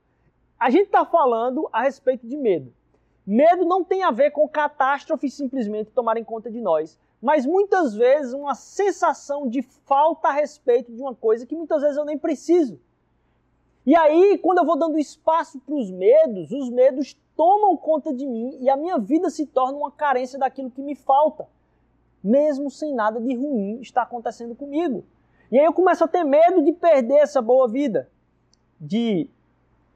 A 0.60 0.70
gente 0.70 0.86
está 0.86 1.04
falando 1.04 1.68
a 1.74 1.82
respeito 1.82 2.28
de 2.28 2.38
medo. 2.38 2.72
Medo 3.26 3.66
não 3.66 3.84
tem 3.84 4.04
a 4.04 4.12
ver 4.12 4.30
com 4.30 4.48
catástrofes 4.48 5.34
simplesmente 5.34 5.90
tomarem 5.90 6.24
conta 6.24 6.52
de 6.52 6.62
nós, 6.62 7.00
mas 7.20 7.48
muitas 7.48 7.96
vezes 7.96 8.34
uma 8.34 8.54
sensação 8.54 9.50
de 9.50 9.64
falta 9.64 10.28
a 10.28 10.32
respeito 10.32 10.94
de 10.94 11.02
uma 11.02 11.16
coisa 11.16 11.48
que 11.48 11.56
muitas 11.56 11.82
vezes 11.82 11.98
eu 11.98 12.06
nem 12.06 12.18
preciso. 12.18 12.80
E 13.86 13.96
aí, 13.96 14.38
quando 14.38 14.60
eu 14.60 14.66
vou 14.66 14.78
dando 14.78 15.00
espaço 15.00 15.60
para 15.60 15.76
os 15.76 15.90
medos, 15.90 16.52
os 16.52 16.70
medos 16.70 17.18
tomam 17.36 17.76
conta 17.76 18.14
de 18.14 18.26
mim 18.26 18.58
e 18.62 18.70
a 18.70 18.78
minha 18.78 19.00
vida 19.00 19.30
se 19.30 19.48
torna 19.48 19.78
uma 19.78 19.92
carência 19.92 20.38
daquilo 20.38 20.70
que 20.70 20.82
me 20.82 20.96
falta, 20.96 21.48
mesmo 22.24 22.70
sem 22.70 22.94
nada 22.94 23.20
de 23.20 23.36
ruim 23.36 23.82
estar 23.82 24.04
acontecendo 24.04 24.54
comigo. 24.54 25.04
E 25.54 25.60
aí 25.60 25.66
eu 25.66 25.72
começo 25.72 26.04
a 26.04 26.08
ter 26.08 26.24
medo 26.24 26.64
de 26.64 26.72
perder 26.72 27.18
essa 27.18 27.40
boa 27.40 27.68
vida, 27.68 28.10
de 28.82 29.30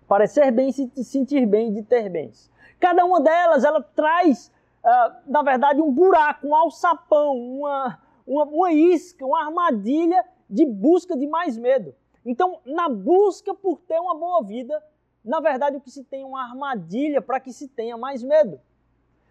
parecer 0.07 0.51
bem, 0.51 0.71
se 0.71 0.87
sentir 1.03 1.47
bem, 1.47 1.73
de 1.73 1.81
ter 1.81 2.09
bens. 2.11 2.51
Cada 2.79 3.03
uma 3.03 3.19
delas, 3.19 3.63
ela 3.63 3.81
traz, 3.81 4.51
uh, 4.85 5.15
na 5.25 5.41
verdade, 5.41 5.81
um 5.81 5.91
buraco, 5.91 6.45
um 6.45 6.55
alçapão, 6.55 7.35
uma, 7.35 7.99
uma, 8.27 8.43
uma 8.43 8.71
isca, 8.71 9.25
uma 9.25 9.45
armadilha 9.45 10.23
de 10.47 10.63
busca 10.63 11.17
de 11.17 11.25
mais 11.25 11.57
medo. 11.57 11.95
Então, 12.23 12.59
na 12.63 12.87
busca 12.87 13.51
por 13.51 13.79
ter 13.79 13.99
uma 13.99 14.13
boa 14.13 14.43
vida, 14.43 14.79
na 15.25 15.39
verdade, 15.39 15.77
o 15.77 15.81
que 15.81 15.89
se 15.89 16.03
tem 16.03 16.21
é 16.21 16.25
uma 16.27 16.43
armadilha 16.43 17.19
para 17.19 17.39
que 17.39 17.51
se 17.51 17.67
tenha 17.67 17.97
mais 17.97 18.21
medo. 18.21 18.61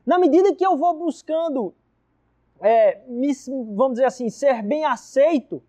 Na 0.05 0.19
medida 0.19 0.53
que 0.53 0.67
eu 0.67 0.77
vou 0.77 0.93
buscando 0.93 1.73
é, 2.61 3.01
me, 3.07 3.33
vamos 3.77 3.93
dizer 3.93 4.07
assim, 4.07 4.29
ser 4.29 4.61
bem 4.61 4.85
aceito, 4.85 5.63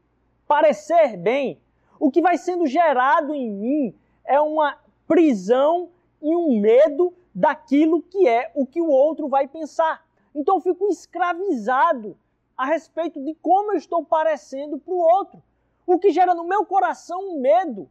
parecer 0.48 1.18
bem, 1.18 1.60
o 2.00 2.10
que 2.10 2.22
vai 2.22 2.38
sendo 2.38 2.66
gerado 2.66 3.34
em 3.34 3.51
mim 3.51 3.96
é 4.24 4.39
uma 4.39 4.77
prisão 5.08 5.89
e 6.22 6.36
um 6.36 6.60
medo 6.60 7.13
daquilo 7.34 8.01
que 8.01 8.27
é 8.27 8.51
o 8.56 8.66
que 8.66 8.82
o 8.82 8.89
outro 8.89 9.27
vai 9.27 9.48
pensar. 9.48 10.06
Então 10.34 10.56
eu 10.56 10.62
fico 10.62 10.88
escravizado 10.88 12.18
a 12.56 12.66
respeito 12.66 13.24
de 13.24 13.36
como 13.36 13.74
eu 13.74 13.77
estou 13.77 14.04
parecendo 14.04 14.80
para 14.80 14.94
o 14.94 14.98
outro. 14.98 15.44
O 15.86 16.00
que 16.00 16.12
gera 16.12 16.34
no 16.34 16.44
meu 16.44 16.66
coração 16.66 17.20
um 17.22 17.39
medo, 17.39 17.89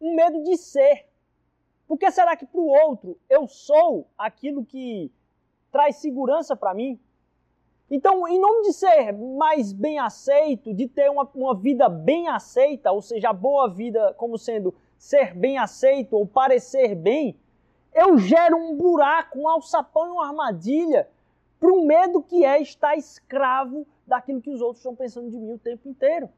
um 0.00 0.14
medo 0.14 0.42
de 0.42 0.56
ser. 0.56 1.06
Porque 1.88 2.10
será 2.10 2.36
que 2.36 2.46
para 2.46 2.60
o 2.60 2.68
outro 2.68 3.18
eu 3.28 3.48
sou 3.48 4.06
aquilo 4.16 4.64
que 4.64 5.10
traz 5.70 5.96
segurança 5.96 6.54
para 6.54 6.74
mim? 6.74 7.00
Então, 7.94 8.26
em 8.26 8.40
nome 8.40 8.62
de 8.62 8.72
ser 8.72 9.12
mais 9.12 9.70
bem 9.70 9.98
aceito, 9.98 10.72
de 10.72 10.88
ter 10.88 11.10
uma, 11.10 11.28
uma 11.34 11.54
vida 11.54 11.90
bem 11.90 12.26
aceita, 12.26 12.90
ou 12.90 13.02
seja, 13.02 13.28
a 13.28 13.34
boa 13.34 13.68
vida 13.68 14.14
como 14.14 14.38
sendo 14.38 14.74
ser 14.96 15.34
bem 15.34 15.58
aceito 15.58 16.16
ou 16.16 16.26
parecer 16.26 16.94
bem, 16.94 17.38
eu 17.92 18.16
gero 18.16 18.56
um 18.56 18.74
buraco, 18.74 19.38
um 19.38 19.46
alçapão 19.46 20.06
e 20.06 20.10
uma 20.10 20.26
armadilha 20.26 21.06
para 21.60 21.70
o 21.70 21.84
medo 21.84 22.22
que 22.22 22.46
é 22.46 22.62
estar 22.62 22.96
escravo 22.96 23.86
daquilo 24.06 24.40
que 24.40 24.48
os 24.48 24.62
outros 24.62 24.78
estão 24.78 24.96
pensando 24.96 25.28
de 25.28 25.36
mim 25.38 25.52
o 25.52 25.58
tempo 25.58 25.86
inteiro. 25.86 26.30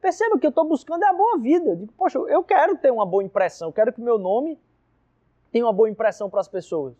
Perceba 0.00 0.40
que 0.40 0.46
eu 0.46 0.50
estou 0.50 0.64
buscando 0.64 1.04
é 1.04 1.08
a 1.08 1.12
boa 1.12 1.38
vida. 1.38 1.76
Digo, 1.76 1.92
poxa, 1.92 2.18
eu 2.18 2.42
quero 2.42 2.76
ter 2.76 2.90
uma 2.90 3.06
boa 3.06 3.22
impressão, 3.22 3.68
eu 3.68 3.72
quero 3.72 3.92
que 3.92 4.00
o 4.00 4.04
meu 4.04 4.18
nome 4.18 4.58
tenha 5.52 5.64
uma 5.64 5.72
boa 5.72 5.88
impressão 5.88 6.28
para 6.28 6.40
as 6.40 6.48
pessoas. 6.48 6.96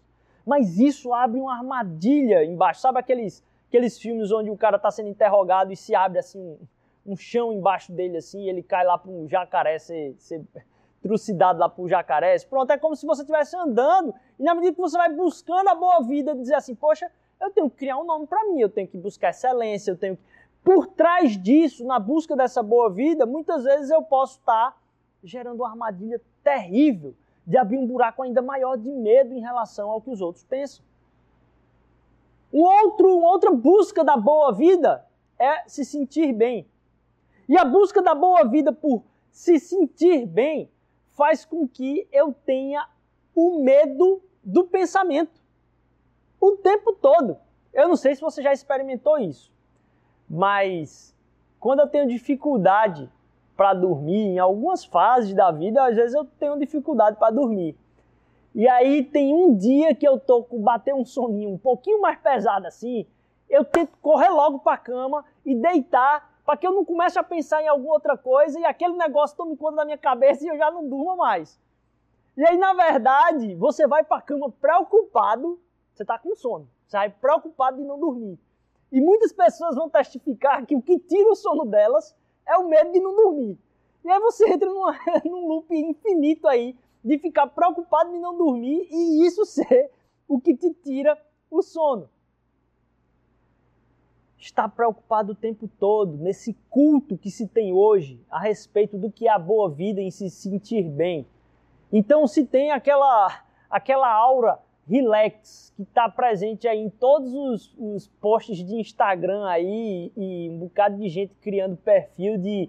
Mas 0.46 0.78
isso 0.78 1.12
abre 1.12 1.40
uma 1.40 1.56
armadilha 1.56 2.44
embaixo. 2.44 2.80
Sabe 2.82 3.00
aqueles, 3.00 3.42
aqueles 3.70 3.96
filmes 4.00 4.32
onde 4.32 4.50
o 4.50 4.56
cara 4.56 4.76
está 4.76 4.90
sendo 4.90 5.08
interrogado 5.08 5.72
e 5.72 5.76
se 5.76 5.94
abre 5.94 6.18
assim 6.18 6.40
um, 6.40 6.58
um 7.06 7.16
chão 7.16 7.52
embaixo 7.52 7.92
dele 7.92 8.16
assim, 8.16 8.42
e 8.42 8.48
ele 8.48 8.64
cai 8.64 8.84
lá 8.84 8.98
para 8.98 9.10
um 9.12 9.28
jacaré 9.28 9.78
ser, 9.78 10.14
ser 10.18 10.44
trucidado 11.00 11.60
lá 11.60 11.68
pro 11.68 11.88
jacaré. 11.88 12.36
Pronto, 12.40 12.70
é 12.72 12.76
como 12.76 12.96
se 12.96 13.06
você 13.06 13.22
estivesse 13.22 13.56
andando 13.56 14.12
e 14.38 14.42
na 14.42 14.56
medida 14.56 14.74
que 14.74 14.80
você 14.80 14.98
vai 14.98 15.10
buscando 15.14 15.68
a 15.68 15.74
boa 15.74 16.02
vida, 16.02 16.34
dizer 16.34 16.54
assim, 16.54 16.74
poxa, 16.74 17.10
eu 17.40 17.50
tenho 17.50 17.70
que 17.70 17.76
criar 17.76 17.96
um 17.96 18.04
nome 18.04 18.26
para 18.26 18.44
mim, 18.46 18.60
eu 18.60 18.68
tenho 18.68 18.88
que 18.88 18.98
buscar 18.98 19.30
excelência, 19.30 19.92
eu 19.92 19.96
tenho 19.96 20.16
que... 20.16 20.22
Por 20.64 20.88
trás 20.88 21.40
disso, 21.40 21.86
na 21.86 21.98
busca 21.98 22.36
dessa 22.36 22.62
boa 22.62 22.90
vida, 22.90 23.24
muitas 23.24 23.64
vezes 23.64 23.88
eu 23.90 24.02
posso 24.02 24.40
estar 24.40 24.76
gerando 25.22 25.60
uma 25.60 25.70
armadilha 25.70 26.20
terrível 26.42 27.14
de 27.46 27.56
abrir 27.56 27.78
um 27.78 27.86
buraco 27.86 28.22
ainda 28.22 28.42
maior 28.42 28.76
de 28.76 28.90
medo 28.90 29.32
em 29.32 29.40
relação 29.40 29.88
ao 29.88 30.02
que 30.02 30.10
os 30.10 30.20
outros 30.20 30.44
pensam. 30.44 30.84
Um 32.52 32.62
outro, 32.62 33.18
uma 33.18 33.28
outra 33.28 33.50
busca 33.52 34.02
da 34.02 34.16
boa 34.16 34.52
vida 34.52 35.06
é 35.38 35.68
se 35.68 35.84
sentir 35.84 36.32
bem. 36.32 36.68
E 37.48 37.56
a 37.56 37.64
busca 37.64 38.02
da 38.02 38.14
boa 38.14 38.44
vida 38.44 38.72
por 38.72 39.02
se 39.30 39.58
sentir 39.58 40.26
bem 40.26 40.70
faz 41.16 41.44
com 41.44 41.66
que 41.66 42.08
eu 42.12 42.32
tenha 42.32 42.88
o 43.34 43.62
medo 43.62 44.22
do 44.42 44.64
pensamento. 44.64 45.40
O 46.40 46.52
tempo 46.52 46.92
todo. 46.92 47.36
Eu 47.72 47.88
não 47.88 47.96
sei 47.96 48.14
se 48.14 48.20
você 48.20 48.42
já 48.42 48.52
experimentou 48.52 49.18
isso, 49.18 49.52
mas 50.28 51.14
quando 51.60 51.80
eu 51.80 51.88
tenho 51.88 52.08
dificuldade 52.08 53.08
para 53.56 53.74
dormir, 53.74 54.26
em 54.26 54.38
algumas 54.38 54.84
fases 54.84 55.34
da 55.34 55.50
vida, 55.52 55.84
às 55.84 55.94
vezes 55.94 56.14
eu 56.14 56.24
tenho 56.24 56.58
dificuldade 56.58 57.16
para 57.16 57.30
dormir. 57.30 57.76
E 58.54 58.68
aí 58.68 59.04
tem 59.04 59.34
um 59.34 59.54
dia 59.56 59.94
que 59.94 60.06
eu 60.06 60.18
tô 60.18 60.42
com 60.42 60.60
bater 60.60 60.94
um 60.94 61.04
soninho 61.04 61.50
um 61.50 61.58
pouquinho 61.58 62.00
mais 62.00 62.18
pesado 62.18 62.66
assim, 62.66 63.06
eu 63.48 63.64
tento 63.64 63.96
correr 64.00 64.28
logo 64.28 64.58
para 64.60 64.74
a 64.74 64.78
cama 64.78 65.24
e 65.44 65.54
deitar 65.54 66.30
para 66.44 66.56
que 66.56 66.66
eu 66.66 66.72
não 66.72 66.84
comece 66.84 67.18
a 67.18 67.22
pensar 67.22 67.62
em 67.62 67.68
alguma 67.68 67.94
outra 67.94 68.16
coisa 68.16 68.58
e 68.58 68.64
aquele 68.64 68.94
negócio 68.94 69.36
tome 69.36 69.56
conta 69.56 69.76
da 69.76 69.84
minha 69.84 69.98
cabeça 69.98 70.44
e 70.44 70.48
eu 70.48 70.56
já 70.56 70.70
não 70.70 70.88
durma 70.88 71.14
mais. 71.14 71.60
E 72.36 72.44
aí, 72.44 72.56
na 72.56 72.72
verdade, 72.72 73.54
você 73.54 73.86
vai 73.86 74.02
para 74.02 74.18
a 74.18 74.22
cama 74.22 74.50
preocupado, 74.50 75.60
você 75.92 76.02
está 76.02 76.18
com 76.18 76.34
sono, 76.34 76.68
você 76.86 76.96
vai 76.96 77.10
preocupado 77.10 77.76
de 77.76 77.84
não 77.84 77.98
dormir. 77.98 78.38
E 78.90 79.00
muitas 79.00 79.32
pessoas 79.32 79.76
vão 79.76 79.88
testificar 79.88 80.64
que 80.66 80.74
o 80.74 80.82
que 80.82 80.98
tira 80.98 81.30
o 81.30 81.36
sono 81.36 81.64
delas 81.64 82.16
é 82.46 82.56
o 82.56 82.68
medo 82.68 82.90
de 82.92 83.00
não 83.00 83.14
dormir. 83.14 83.58
E 84.04 84.10
aí 84.10 84.18
você 84.20 84.48
entra 84.48 84.68
numa, 84.68 84.96
num 85.24 85.46
loop 85.46 85.72
infinito 85.72 86.48
aí 86.48 86.76
de 87.04 87.18
ficar 87.18 87.46
preocupado 87.48 88.12
de 88.12 88.18
não 88.18 88.36
dormir 88.36 88.86
e 88.90 89.26
isso 89.26 89.44
ser 89.44 89.90
o 90.28 90.40
que 90.40 90.54
te 90.54 90.72
tira 90.74 91.18
o 91.50 91.62
sono 91.62 92.08
está 94.40 94.66
preocupado 94.68 95.32
o 95.32 95.34
tempo 95.34 95.68
todo 95.78 96.16
nesse 96.16 96.54
culto 96.70 97.16
que 97.16 97.30
se 97.30 97.46
tem 97.46 97.72
hoje 97.72 98.20
a 98.30 98.40
respeito 98.40 98.96
do 98.96 99.10
que 99.10 99.28
é 99.28 99.30
a 99.30 99.38
boa 99.38 99.68
vida 99.68 100.00
em 100.00 100.10
se 100.10 100.30
sentir 100.30 100.82
bem. 100.88 101.26
Então 101.92 102.26
se 102.26 102.44
tem 102.46 102.70
aquela 102.70 103.44
aquela 103.68 104.10
aura 104.10 104.58
relax 104.88 105.72
que 105.76 105.82
está 105.82 106.08
presente 106.08 106.66
aí 106.66 106.78
em 106.78 106.90
todos 106.90 107.32
os, 107.32 107.74
os 107.78 108.08
posts 108.20 108.64
de 108.64 108.74
Instagram 108.74 109.46
aí 109.46 110.10
e 110.16 110.48
um 110.50 110.58
bocado 110.58 110.96
de 110.96 111.08
gente 111.08 111.34
criando 111.40 111.76
perfil 111.76 112.36
de, 112.36 112.68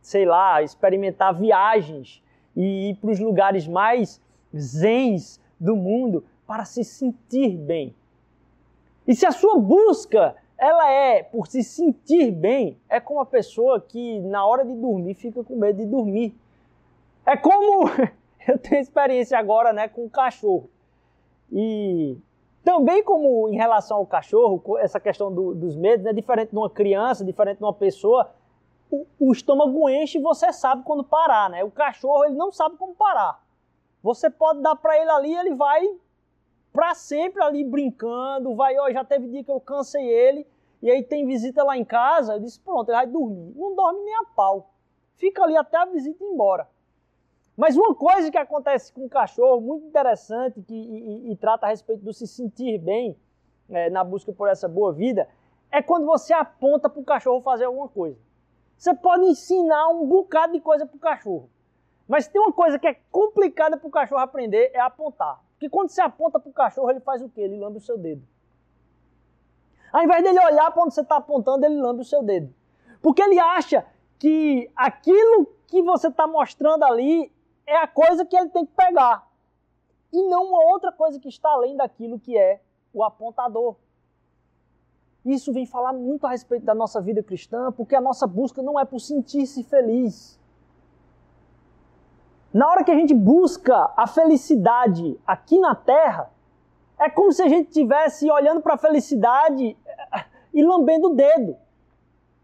sei 0.00 0.24
lá, 0.24 0.62
experimentar 0.62 1.38
viagens 1.38 2.20
e 2.56 2.90
ir 2.90 2.96
para 2.96 3.10
os 3.10 3.18
lugares 3.18 3.66
mais 3.66 4.20
zens 4.56 5.40
do 5.58 5.76
mundo 5.76 6.24
para 6.46 6.64
se 6.64 6.82
sentir 6.82 7.56
bem. 7.56 7.94
E 9.06 9.14
se 9.14 9.26
a 9.26 9.32
sua 9.32 9.58
busca 9.58 10.36
ela 10.60 10.90
é, 10.90 11.22
por 11.22 11.46
se 11.46 11.62
sentir 11.62 12.30
bem, 12.30 12.78
é 12.88 13.00
como 13.00 13.20
a 13.20 13.26
pessoa 13.26 13.80
que 13.80 14.20
na 14.20 14.44
hora 14.44 14.62
de 14.62 14.74
dormir 14.74 15.14
fica 15.14 15.42
com 15.42 15.56
medo 15.56 15.78
de 15.78 15.86
dormir. 15.86 16.34
É 17.24 17.34
como 17.34 17.88
eu 18.46 18.58
tenho 18.58 18.80
experiência 18.80 19.38
agora, 19.38 19.72
né, 19.72 19.88
com 19.88 20.04
o 20.04 20.10
cachorro. 20.10 20.68
E 21.50 22.18
também 22.62 23.02
como 23.02 23.48
em 23.48 23.56
relação 23.56 23.96
ao 23.96 24.06
cachorro, 24.06 24.76
essa 24.78 25.00
questão 25.00 25.32
do, 25.32 25.54
dos 25.54 25.74
medos, 25.74 26.04
é 26.04 26.10
né, 26.10 26.12
diferente 26.12 26.50
de 26.50 26.56
uma 26.56 26.68
criança, 26.68 27.24
diferente 27.24 27.56
de 27.56 27.64
uma 27.64 27.72
pessoa, 27.72 28.30
o, 28.90 29.06
o 29.18 29.32
estômago 29.32 29.88
enche 29.88 30.18
e 30.18 30.22
você 30.22 30.52
sabe 30.52 30.82
quando 30.82 31.04
parar, 31.04 31.48
né? 31.48 31.62
O 31.64 31.70
cachorro 31.70 32.24
ele 32.24 32.34
não 32.34 32.50
sabe 32.50 32.76
como 32.76 32.94
parar. 32.94 33.42
Você 34.02 34.28
pode 34.28 34.60
dar 34.60 34.76
para 34.76 34.98
ele 34.98 35.10
ali, 35.10 35.34
ele 35.34 35.54
vai 35.54 35.86
para 36.72 36.94
sempre 36.94 37.42
ali 37.42 37.64
brincando, 37.64 38.54
vai, 38.54 38.78
ó, 38.78 38.90
já 38.90 39.04
teve 39.04 39.28
dia 39.28 39.44
que 39.44 39.50
eu 39.50 39.60
cansei 39.60 40.06
ele, 40.06 40.46
e 40.80 40.90
aí 40.90 41.02
tem 41.02 41.26
visita 41.26 41.62
lá 41.62 41.76
em 41.76 41.84
casa, 41.84 42.34
eu 42.34 42.40
disse, 42.40 42.58
pronto, 42.60 42.88
ele 42.88 42.96
vai 42.96 43.06
dormir. 43.06 43.52
Não 43.56 43.74
dorme 43.74 44.00
nem 44.02 44.14
a 44.16 44.24
pau. 44.34 44.70
Fica 45.16 45.42
ali 45.42 45.56
até 45.56 45.76
a 45.76 45.84
visita 45.84 46.22
ir 46.24 46.26
embora. 46.26 46.66
Mas 47.56 47.76
uma 47.76 47.94
coisa 47.94 48.30
que 48.30 48.38
acontece 48.38 48.92
com 48.92 49.04
o 49.04 49.08
cachorro, 49.08 49.60
muito 49.60 49.86
interessante, 49.86 50.62
que, 50.62 50.74
e, 50.74 51.28
e, 51.28 51.32
e 51.32 51.36
trata 51.36 51.66
a 51.66 51.68
respeito 51.68 52.02
do 52.02 52.12
se 52.12 52.26
sentir 52.26 52.78
bem 52.78 53.18
é, 53.68 53.90
na 53.90 54.02
busca 54.02 54.32
por 54.32 54.48
essa 54.48 54.66
boa 54.66 54.92
vida, 54.92 55.28
é 55.70 55.82
quando 55.82 56.06
você 56.06 56.32
aponta 56.32 56.88
para 56.88 57.00
o 57.00 57.04
cachorro 57.04 57.42
fazer 57.42 57.64
alguma 57.64 57.88
coisa. 57.88 58.18
Você 58.80 58.94
pode 58.94 59.26
ensinar 59.26 59.88
um 59.88 60.06
bocado 60.06 60.54
de 60.54 60.60
coisa 60.60 60.86
para 60.86 60.96
o 60.96 60.98
cachorro. 60.98 61.50
Mas 62.08 62.26
tem 62.26 62.40
uma 62.40 62.50
coisa 62.50 62.78
que 62.78 62.86
é 62.86 62.94
complicada 63.12 63.76
para 63.76 63.86
o 63.86 63.90
cachorro 63.90 64.22
aprender, 64.22 64.70
é 64.72 64.80
apontar. 64.80 65.38
Porque 65.52 65.68
quando 65.68 65.90
você 65.90 66.00
aponta 66.00 66.40
para 66.40 66.48
o 66.48 66.52
cachorro, 66.54 66.88
ele 66.88 67.00
faz 67.00 67.20
o 67.20 67.28
quê? 67.28 67.42
Ele 67.42 67.58
lambe 67.58 67.76
o 67.76 67.82
seu 67.82 67.98
dedo. 67.98 68.26
Ao 69.92 70.02
invés 70.02 70.22
dele 70.22 70.42
olhar 70.42 70.70
para 70.70 70.82
onde 70.82 70.94
você 70.94 71.02
está 71.02 71.16
apontando, 71.18 71.66
ele 71.66 71.78
lambe 71.78 72.00
o 72.00 72.06
seu 72.06 72.22
dedo. 72.22 72.54
Porque 73.02 73.20
ele 73.20 73.38
acha 73.38 73.84
que 74.18 74.70
aquilo 74.74 75.54
que 75.66 75.82
você 75.82 76.08
está 76.08 76.26
mostrando 76.26 76.82
ali 76.82 77.30
é 77.66 77.76
a 77.76 77.86
coisa 77.86 78.24
que 78.24 78.34
ele 78.34 78.48
tem 78.48 78.64
que 78.64 78.72
pegar. 78.72 79.28
E 80.10 80.22
não 80.22 80.44
uma 80.44 80.64
outra 80.72 80.90
coisa 80.90 81.20
que 81.20 81.28
está 81.28 81.50
além 81.50 81.76
daquilo 81.76 82.18
que 82.18 82.34
é 82.34 82.62
o 82.94 83.04
apontador. 83.04 83.76
Isso 85.24 85.52
vem 85.52 85.66
falar 85.66 85.92
muito 85.92 86.26
a 86.26 86.30
respeito 86.30 86.64
da 86.64 86.74
nossa 86.74 87.00
vida 87.00 87.22
cristã, 87.22 87.70
porque 87.72 87.94
a 87.94 88.00
nossa 88.00 88.26
busca 88.26 88.62
não 88.62 88.78
é 88.80 88.84
por 88.84 89.00
sentir-se 89.00 89.62
feliz. 89.62 90.40
Na 92.52 92.68
hora 92.68 92.82
que 92.82 92.90
a 92.90 92.94
gente 92.94 93.14
busca 93.14 93.92
a 93.96 94.06
felicidade 94.06 95.20
aqui 95.26 95.58
na 95.58 95.74
terra, 95.74 96.30
é 96.98 97.08
como 97.08 97.32
se 97.32 97.42
a 97.42 97.48
gente 97.48 97.68
estivesse 97.68 98.30
olhando 98.30 98.60
para 98.60 98.74
a 98.74 98.78
felicidade 98.78 99.76
eh, 99.86 100.24
e 100.52 100.62
lambendo 100.62 101.08
o 101.08 101.14
dedo. 101.14 101.56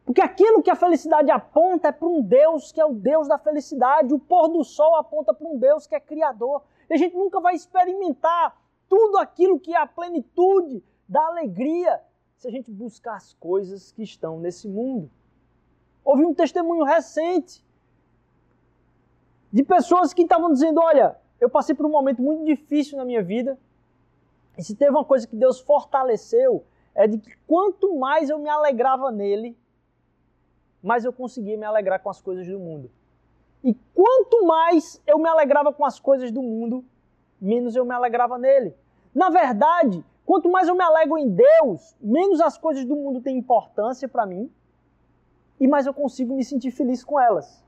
Porque 0.05 0.21
aquilo 0.21 0.63
que 0.63 0.71
a 0.71 0.77
felicidade 0.77 1.31
aponta 1.31 1.89
é 1.89 1.93
para 1.93 2.07
um 2.07 2.23
Deus 2.23 2.71
que 2.71 2.81
é 2.81 2.85
o 2.85 2.93
Deus 2.93 3.27
da 3.27 3.37
felicidade. 3.37 4.15
O 4.15 4.19
pôr 4.21 4.49
do 4.49 4.63
sol 4.63 4.95
aponta 4.95 5.35
para 5.35 5.49
um 5.49 5.59
Deus 5.59 5.87
que 5.87 5.97
é 5.97 6.01
criador. 6.01 6.63
E 6.89 6.95
a 6.95 6.97
gente 6.97 7.17
nunca 7.17 7.41
vai 7.41 7.57
experimentar 7.57 8.57
tudo 8.89 9.19
aquilo 9.19 9.59
que 9.59 9.75
é 9.75 9.79
a 9.79 9.87
plenitude 9.87 10.85
da 11.09 11.27
alegria 11.27 12.01
se 12.37 12.47
a 12.47 12.51
gente 12.51 12.71
buscar 12.71 13.17
as 13.17 13.33
coisas 13.35 13.93
que 13.93 14.03
estão 14.03 14.39
nesse 14.39 14.69
mundo. 14.69 15.11
Houve 16.05 16.25
um 16.25 16.35
testemunho 16.35 16.85
recente 16.85 17.65
de 19.53 19.63
pessoas 19.63 20.13
que 20.13 20.23
estavam 20.23 20.53
dizendo: 20.53 20.81
Olha, 20.81 21.17
eu 21.41 21.49
passei 21.49 21.75
por 21.75 21.87
um 21.87 21.91
momento 21.91 22.23
muito 22.23 22.45
difícil 22.45 22.97
na 22.97 23.05
minha 23.05 23.23
vida, 23.23 23.59
e 24.57 24.63
se 24.63 24.75
teve 24.75 24.91
uma 24.91 25.05
coisa 25.05 25.27
que 25.27 25.37
Deus 25.37 25.61
fortaleceu, 25.61 26.65
é 26.95 27.07
de 27.07 27.19
que 27.19 27.37
quanto 27.47 27.97
mais 27.97 28.31
eu 28.31 28.39
me 28.39 28.49
alegrava 28.49 29.11
nele, 29.11 29.57
mais 30.83 31.05
eu 31.05 31.13
conseguia 31.13 31.57
me 31.57 31.65
alegrar 31.65 32.01
com 32.01 32.11
as 32.11 32.21
coisas 32.21 32.47
do 32.47 32.59
mundo. 32.59 32.91
E 33.65 33.75
quanto 33.95 34.47
mais 34.47 35.03
eu 35.07 35.19
me 35.19 35.29
alegrava 35.29 35.73
com 35.73 35.85
as 35.85 35.99
coisas 35.99 36.31
do 36.31 36.43
mundo, 36.43 36.85
menos 37.41 37.75
eu 37.75 37.85
me 37.85 37.93
alegrava 37.93 38.39
nele. 38.39 38.75
Na 39.15 39.29
verdade, 39.29 40.05
quanto 40.27 40.51
mais 40.51 40.69
eu 40.69 40.75
me 40.75 40.83
alegro 40.83 41.17
em 41.17 41.31
Deus, 41.31 41.97
menos 42.01 42.41
as 42.41 42.59
coisas 42.59 42.85
do 42.85 42.97
mundo 42.97 43.23
têm 43.23 43.39
importância 43.39 44.09
para 44.09 44.27
mim 44.27 44.51
e 45.59 45.67
mais 45.67 45.87
eu 45.87 45.95
consigo 45.95 46.35
me 46.35 46.45
sentir 46.45 46.71
feliz 46.71 47.03
com 47.03 47.19
elas. 47.19 47.65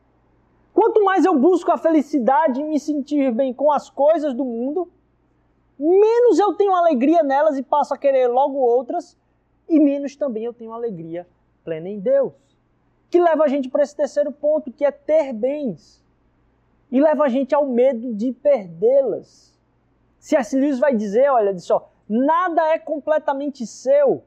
Quanto 0.75 1.03
mais 1.05 1.25
eu 1.25 1.39
busco 1.39 1.73
a 1.73 1.79
felicidade 1.79 2.61
e 2.61 2.65
me 2.65 2.79
sentir 2.79 3.33
bem 3.33 3.55
com 3.55 3.73
as 3.73 3.89
coisas 3.89 4.35
do 4.35 4.45
mundo, 4.45 4.91
menos 5.79 6.39
eu 6.39 6.55
tenho 6.55 6.75
alegria 6.75 7.23
nelas 7.23 7.57
e 7.57 7.63
passo 7.63 7.95
a 7.95 7.99
querer 7.99 8.27
logo 8.29 8.59
outras, 8.59 9.17
e 9.69 9.81
menos 9.81 10.17
também 10.17 10.45
eu 10.45 10.53
tenho 10.53 10.73
alegria 10.73 11.27
plena 11.65 11.89
em 11.89 11.99
Deus. 11.99 12.33
Que 13.11 13.21
leva 13.21 13.45
a 13.45 13.49
gente 13.49 13.69
para 13.69 13.83
esse 13.83 13.97
terceiro 13.97 14.33
ponto, 14.33 14.73
que 14.73 14.85
é 14.85 14.91
ter 14.91 15.33
bens. 15.33 16.05
E 16.91 17.01
leva 17.01 17.25
a 17.25 17.29
gente 17.29 17.55
ao 17.55 17.67
medo 17.67 18.15
de 18.15 18.33
perdê-las. 18.33 19.59
C.S. 20.19 20.57
Lewis 20.57 20.79
vai 20.79 20.95
dizer, 20.95 21.31
olha 21.31 21.57
só, 21.59 21.91
nada 22.09 22.69
é 22.69 22.79
completamente 22.79 23.67
seu 23.67 24.25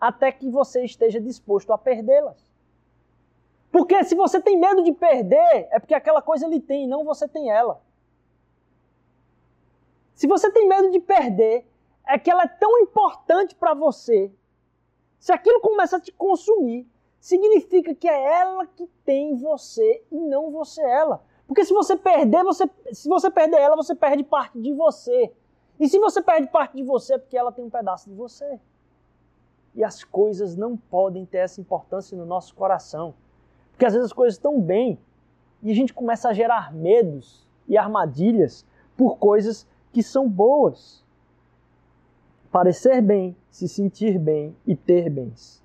até 0.00 0.32
que 0.32 0.48
você 0.48 0.84
esteja 0.84 1.20
disposto 1.20 1.72
a 1.72 1.78
perdê-las. 1.78 2.50
Porque 3.70 4.02
se 4.04 4.14
você 4.14 4.40
tem 4.40 4.58
medo 4.58 4.82
de 4.82 4.92
perder, 4.92 5.68
é 5.70 5.78
porque 5.78 5.94
aquela 5.94 6.22
coisa 6.22 6.46
ele 6.46 6.60
tem, 6.60 6.86
não 6.88 7.04
você 7.04 7.28
tem 7.28 7.50
ela. 7.50 7.82
Se 10.14 10.26
você 10.26 10.50
tem 10.50 10.66
medo 10.66 10.90
de 10.90 11.00
perder, 11.00 11.66
é 12.06 12.18
que 12.18 12.30
ela 12.30 12.44
é 12.44 12.48
tão 12.48 12.78
importante 12.78 13.54
para 13.54 13.74
você. 13.74 14.32
Se 15.18 15.32
aquilo 15.32 15.60
começa 15.60 15.96
a 15.96 16.00
te 16.00 16.12
consumir, 16.12 16.88
significa 17.20 17.94
que 17.94 18.08
é 18.08 18.40
ela 18.40 18.66
que 18.66 18.86
tem 19.04 19.34
você 19.34 20.02
e 20.10 20.18
não 20.18 20.50
você 20.50 20.80
ela. 20.82 21.22
Porque 21.46 21.64
se 21.64 21.72
você 21.72 21.96
perder, 21.96 22.44
você, 22.44 22.68
se 22.92 23.08
você 23.08 23.30
perder 23.30 23.58
ela, 23.58 23.76
você 23.76 23.94
perde 23.94 24.24
parte 24.24 24.58
de 24.58 24.72
você. 24.72 25.32
E 25.78 25.88
se 25.88 25.98
você 25.98 26.22
perde 26.22 26.48
parte 26.48 26.76
de 26.76 26.82
você, 26.82 27.14
é 27.14 27.18
porque 27.18 27.36
ela 27.36 27.52
tem 27.52 27.64
um 27.64 27.70
pedaço 27.70 28.08
de 28.08 28.14
você. 28.14 28.58
E 29.74 29.84
as 29.84 30.02
coisas 30.02 30.56
não 30.56 30.76
podem 30.76 31.26
ter 31.26 31.38
essa 31.38 31.60
importância 31.60 32.16
no 32.16 32.24
nosso 32.24 32.54
coração. 32.54 33.14
Porque 33.72 33.84
às 33.84 33.92
vezes 33.92 34.06
as 34.06 34.12
coisas 34.12 34.34
estão 34.34 34.58
bem 34.60 34.98
e 35.62 35.70
a 35.70 35.74
gente 35.74 35.92
começa 35.92 36.28
a 36.28 36.32
gerar 36.32 36.72
medos 36.72 37.46
e 37.68 37.76
armadilhas 37.76 38.64
por 38.96 39.18
coisas 39.18 39.66
que 39.92 40.02
são 40.02 40.28
boas. 40.28 41.04
Parecer 42.50 43.02
bem, 43.02 43.36
se 43.50 43.68
sentir 43.68 44.18
bem 44.18 44.56
e 44.66 44.74
ter 44.74 45.10
bens. 45.10 45.62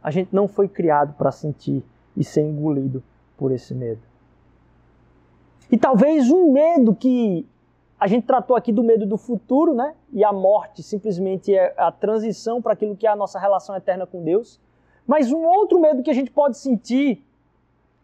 A 0.00 0.12
gente 0.12 0.32
não 0.32 0.46
foi 0.46 0.68
criado 0.68 1.14
para 1.14 1.32
sentir 1.32 1.84
e 2.16 2.22
ser 2.22 2.42
engolido 2.42 3.02
por 3.36 3.50
esse 3.50 3.74
medo. 3.74 4.02
E 5.70 5.76
talvez 5.76 6.30
um 6.30 6.52
medo 6.52 6.94
que 6.94 7.44
a 7.98 8.06
gente 8.06 8.26
tratou 8.26 8.56
aqui 8.56 8.72
do 8.72 8.82
medo 8.82 9.06
do 9.06 9.16
futuro, 9.16 9.74
né? 9.74 9.94
E 10.12 10.22
a 10.22 10.32
morte 10.32 10.82
simplesmente 10.82 11.54
é 11.54 11.74
a 11.76 11.90
transição 11.90 12.60
para 12.60 12.74
aquilo 12.74 12.96
que 12.96 13.06
é 13.06 13.10
a 13.10 13.16
nossa 13.16 13.38
relação 13.38 13.74
eterna 13.74 14.06
com 14.06 14.22
Deus. 14.22 14.60
Mas 15.06 15.32
um 15.32 15.42
outro 15.44 15.80
medo 15.80 16.02
que 16.02 16.10
a 16.10 16.14
gente 16.14 16.30
pode 16.30 16.58
sentir 16.58 17.24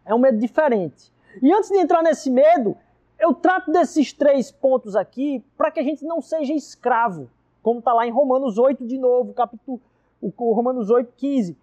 é 0.05 0.13
um 0.15 0.19
medo 0.19 0.37
diferente. 0.37 1.11
E 1.41 1.51
antes 1.51 1.69
de 1.69 1.77
entrar 1.77 2.01
nesse 2.01 2.29
medo, 2.29 2.75
eu 3.19 3.33
trato 3.33 3.71
desses 3.71 4.11
três 4.11 4.51
pontos 4.51 4.95
aqui 4.95 5.43
para 5.57 5.69
que 5.69 5.79
a 5.79 5.83
gente 5.83 6.03
não 6.05 6.21
seja 6.21 6.53
escravo, 6.53 7.29
como 7.61 7.79
está 7.79 7.93
lá 7.93 8.07
em 8.07 8.11
Romanos 8.11 8.57
8 8.57 8.85
de 8.85 8.97
novo, 8.97 9.33
capítulo 9.33 9.79
Romanos 10.37 10.89
8, 10.89 11.13
15. 11.15 11.57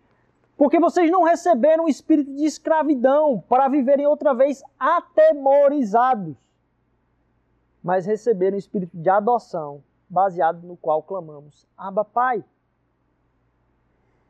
Porque 0.56 0.78
vocês 0.78 1.10
não 1.10 1.22
receberam 1.22 1.84
o 1.84 1.88
espírito 1.88 2.32
de 2.32 2.44
escravidão 2.44 3.42
para 3.48 3.68
viverem 3.68 4.06
outra 4.06 4.34
vez 4.34 4.62
atemorizados, 4.78 6.36
mas 7.82 8.06
receberam 8.06 8.56
o 8.56 8.58
espírito 8.58 8.96
de 8.96 9.08
adoção, 9.08 9.82
baseado 10.08 10.66
no 10.66 10.76
qual 10.76 11.02
clamamos: 11.02 11.66
Abba, 11.76 12.04
Pai. 12.04 12.44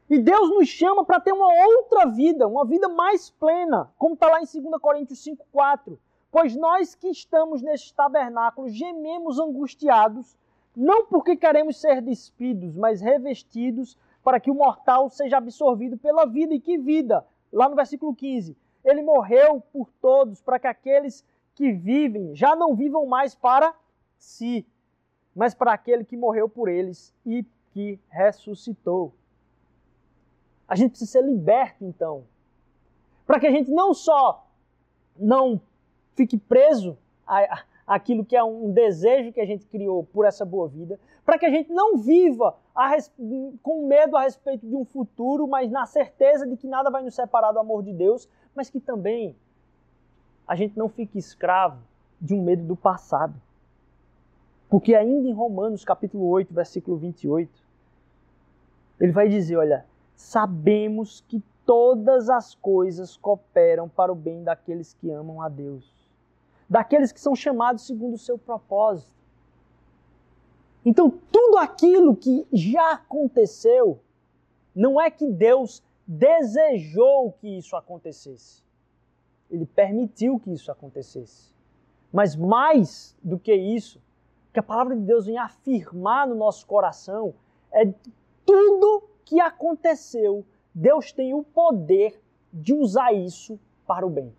E 0.09 0.19
Deus 0.19 0.51
nos 0.51 0.69
chama 0.69 1.05
para 1.05 1.21
ter 1.21 1.33
uma 1.33 1.53
outra 1.67 2.07
vida, 2.07 2.49
uma 2.49 2.65
vida 2.65 2.89
mais 2.89 3.31
plena, 3.31 3.93
como 3.97 4.15
está 4.15 4.29
lá 4.29 4.41
em 4.41 4.45
2 4.45 4.81
Coríntios 4.81 5.25
5,4. 5.25 5.97
Pois 6.33 6.57
nós 6.57 6.95
que 6.95 7.09
estamos 7.09 7.63
neste 7.63 7.95
tabernáculo 7.95 8.69
gememos 8.69 9.39
angustiados, 9.39 10.37
não 10.75 11.07
porque 11.07 11.37
queremos 11.37 11.81
ser 11.81 12.01
despidos, 12.01 12.77
mas 12.77 13.01
revestidos 13.01 13.97
para 14.23 14.39
que 14.39 14.51
o 14.51 14.55
mortal 14.55 15.09
seja 15.11 15.39
absorvido 15.39 15.97
pela 15.97 16.27
vida. 16.27 16.55
E 16.55 16.61
que 16.61 16.79
vida? 16.79 17.25
Lá 17.53 17.69
no 17.69 17.77
versículo 17.77 18.15
15. 18.15 18.57
Ele 18.85 19.03
morreu 19.03 19.61
por 19.73 19.91
todos, 20.01 20.41
para 20.41 20.59
que 20.59 20.67
aqueles 20.67 21.25
que 21.61 21.73
vivem 21.75 22.35
já 22.35 22.57
não 22.57 22.75
vivam 22.75 23.05
mais 23.05 23.35
para 23.35 23.75
si, 24.17 24.67
mas 25.37 25.53
para 25.53 25.75
aquele 25.75 26.07
que 26.07 26.17
morreu 26.17 26.49
por 26.49 26.71
eles 26.71 27.15
e 27.27 27.45
que 27.75 28.01
ressuscitou. 28.09 29.13
A 30.67 30.75
gente 30.75 30.93
precisa 30.93 31.11
ser 31.11 31.23
liberto, 31.23 31.85
então. 31.85 32.25
Para 33.27 33.39
que 33.39 33.47
a 33.47 33.51
gente 33.51 33.71
não 33.71 33.93
só 33.93 34.49
não 35.15 35.61
fique 36.15 36.39
preso 36.39 36.97
a, 37.27 37.63
aquilo 37.87 38.25
que 38.25 38.35
é 38.35 38.43
um 38.43 38.73
desejo 38.73 39.31
que 39.31 39.41
a 39.43 39.47
gente 39.47 39.67
criou 39.67 40.03
por 40.03 40.25
essa 40.25 40.47
boa 40.47 40.67
vida, 40.67 40.99
para 41.27 41.39
que 41.39 41.45
a 41.45 41.51
gente 41.51 41.71
não 41.71 41.99
viva 41.99 42.57
res... 42.75 43.13
com 43.63 43.87
medo 43.87 44.17
a 44.17 44.23
respeito 44.23 44.67
de 44.67 44.75
um 44.75 44.87
futuro, 44.87 45.47
mas 45.47 45.71
na 45.71 45.85
certeza 45.85 46.47
de 46.47 46.57
que 46.57 46.67
nada 46.67 46.91
vai 46.91 47.03
nos 47.03 47.15
separar 47.15 47.53
do 47.53 47.59
amor 47.59 47.83
de 47.83 47.93
Deus, 47.93 48.27
mas 48.55 48.71
que 48.71 48.81
também 48.81 49.37
a 50.51 50.57
gente 50.57 50.77
não 50.77 50.89
fique 50.89 51.17
escravo 51.17 51.79
de 52.21 52.35
um 52.35 52.43
medo 52.43 52.65
do 52.65 52.75
passado. 52.75 53.41
Porque 54.69 54.97
ainda 54.97 55.29
em 55.29 55.33
Romanos 55.33 55.85
capítulo 55.85 56.27
8, 56.27 56.53
versículo 56.53 56.97
28, 56.97 57.49
ele 58.99 59.13
vai 59.13 59.29
dizer, 59.29 59.59
olha, 59.59 59.87
sabemos 60.17 61.25
que 61.29 61.41
todas 61.65 62.29
as 62.29 62.53
coisas 62.57 63.17
cooperam 63.17 63.89
para 63.89 64.11
o 64.11 64.17
bem 64.17 64.43
daqueles 64.43 64.93
que 64.93 65.09
amam 65.09 65.41
a 65.41 65.49
Deus, 65.49 65.89
daqueles 66.69 67.13
que 67.13 67.21
são 67.21 67.37
chamados 67.37 67.87
segundo 67.87 68.15
o 68.15 68.19
seu 68.19 68.37
propósito. 68.37 69.15
Então, 70.85 71.09
tudo 71.31 71.59
aquilo 71.59 72.17
que 72.17 72.45
já 72.53 72.95
aconteceu, 72.95 74.01
não 74.75 75.01
é 75.01 75.13
que 75.13 75.29
Deus 75.29 75.81
desejou 76.05 77.31
que 77.41 77.57
isso 77.57 77.77
acontecesse. 77.77 78.69
Ele 79.51 79.67
permitiu 79.67 80.39
que 80.39 80.53
isso 80.53 80.71
acontecesse. 80.71 81.53
Mas 82.13 82.37
mais 82.37 83.17
do 83.23 83.39
que 83.39 83.55
isso, 83.55 84.01
que 84.53 84.61
a 84.61 84.63
palavra 84.63 84.97
de 84.97 85.03
Deus 85.03 85.27
vem 85.27 85.39
afirmar 85.39 86.27
no 86.27 86.35
nosso 86.35 86.67
coração 86.67 87.35
é 87.73 87.93
tudo 88.45 89.05
que 89.25 89.41
aconteceu, 89.41 90.45
Deus 90.75 91.13
tem 91.13 91.35
o 91.35 91.43
poder 91.43 92.21
de 92.53 92.75
usar 92.75 93.13
isso 93.13 93.59
para 93.87 94.07
o 94.07 94.11
bem. 94.11 94.35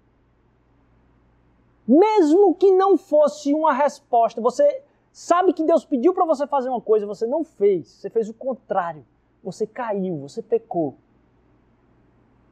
Mesmo 1.87 2.55
que 2.55 2.71
não 2.71 2.97
fosse 2.97 3.53
uma 3.53 3.73
resposta, 3.73 4.41
você 4.41 4.83
sabe 5.11 5.53
que 5.53 5.63
Deus 5.63 5.85
pediu 5.85 6.13
para 6.13 6.25
você 6.25 6.45
fazer 6.47 6.69
uma 6.69 6.81
coisa, 6.81 7.05
você 7.05 7.25
não 7.25 7.43
fez, 7.43 7.87
você 7.87 8.09
fez 8.09 8.29
o 8.29 8.33
contrário, 8.33 9.05
você 9.43 9.65
caiu, 9.65 10.17
você 10.19 10.41
pecou. 10.41 10.95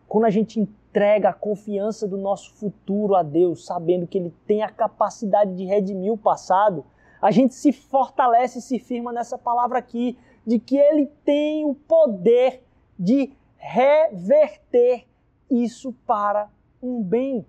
Quando 0.07 0.25
a 0.25 0.29
gente 0.29 0.67
entrega 0.89 1.29
a 1.29 1.33
confiança 1.33 2.07
do 2.07 2.17
nosso 2.17 2.53
futuro 2.55 3.15
a 3.15 3.21
Deus, 3.21 3.65
sabendo 3.65 4.07
que 4.07 4.17
Ele 4.17 4.33
tem 4.47 4.63
a 4.63 4.69
capacidade 4.69 5.55
de 5.55 5.63
redimir 5.63 6.11
o 6.11 6.17
passado, 6.17 6.83
a 7.21 7.31
gente 7.31 7.53
se 7.53 7.71
fortalece 7.71 8.59
e 8.59 8.61
se 8.61 8.79
firma 8.79 9.11
nessa 9.11 9.37
palavra 9.37 9.77
aqui 9.77 10.17
de 10.45 10.57
que 10.57 10.77
ele 10.77 11.05
tem 11.23 11.65
o 11.65 11.75
poder 11.75 12.63
de 12.97 13.31
reverter 13.57 15.05
isso 15.49 15.93
para 16.07 16.49
um 16.81 17.03
bem. 17.03 17.45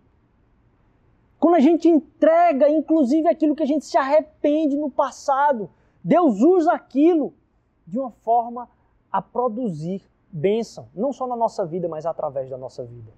Quando 1.38 1.54
a 1.54 1.60
gente 1.60 1.88
entrega, 1.88 2.68
inclusive, 2.68 3.28
aquilo 3.28 3.54
que 3.54 3.62
a 3.62 3.66
gente 3.66 3.84
se 3.84 3.96
arrepende 3.96 4.76
no 4.76 4.90
passado, 4.90 5.70
Deus 6.02 6.40
usa 6.40 6.72
aquilo 6.72 7.32
de 7.86 7.98
uma 7.98 8.10
forma 8.10 8.68
a 9.10 9.22
produzir 9.22 10.02
bênção, 10.30 10.88
não 10.94 11.12
só 11.12 11.26
na 11.26 11.36
nossa 11.36 11.64
vida, 11.64 11.88
mas 11.88 12.04
através 12.04 12.50
da 12.50 12.58
nossa 12.58 12.84
vida. 12.84 13.10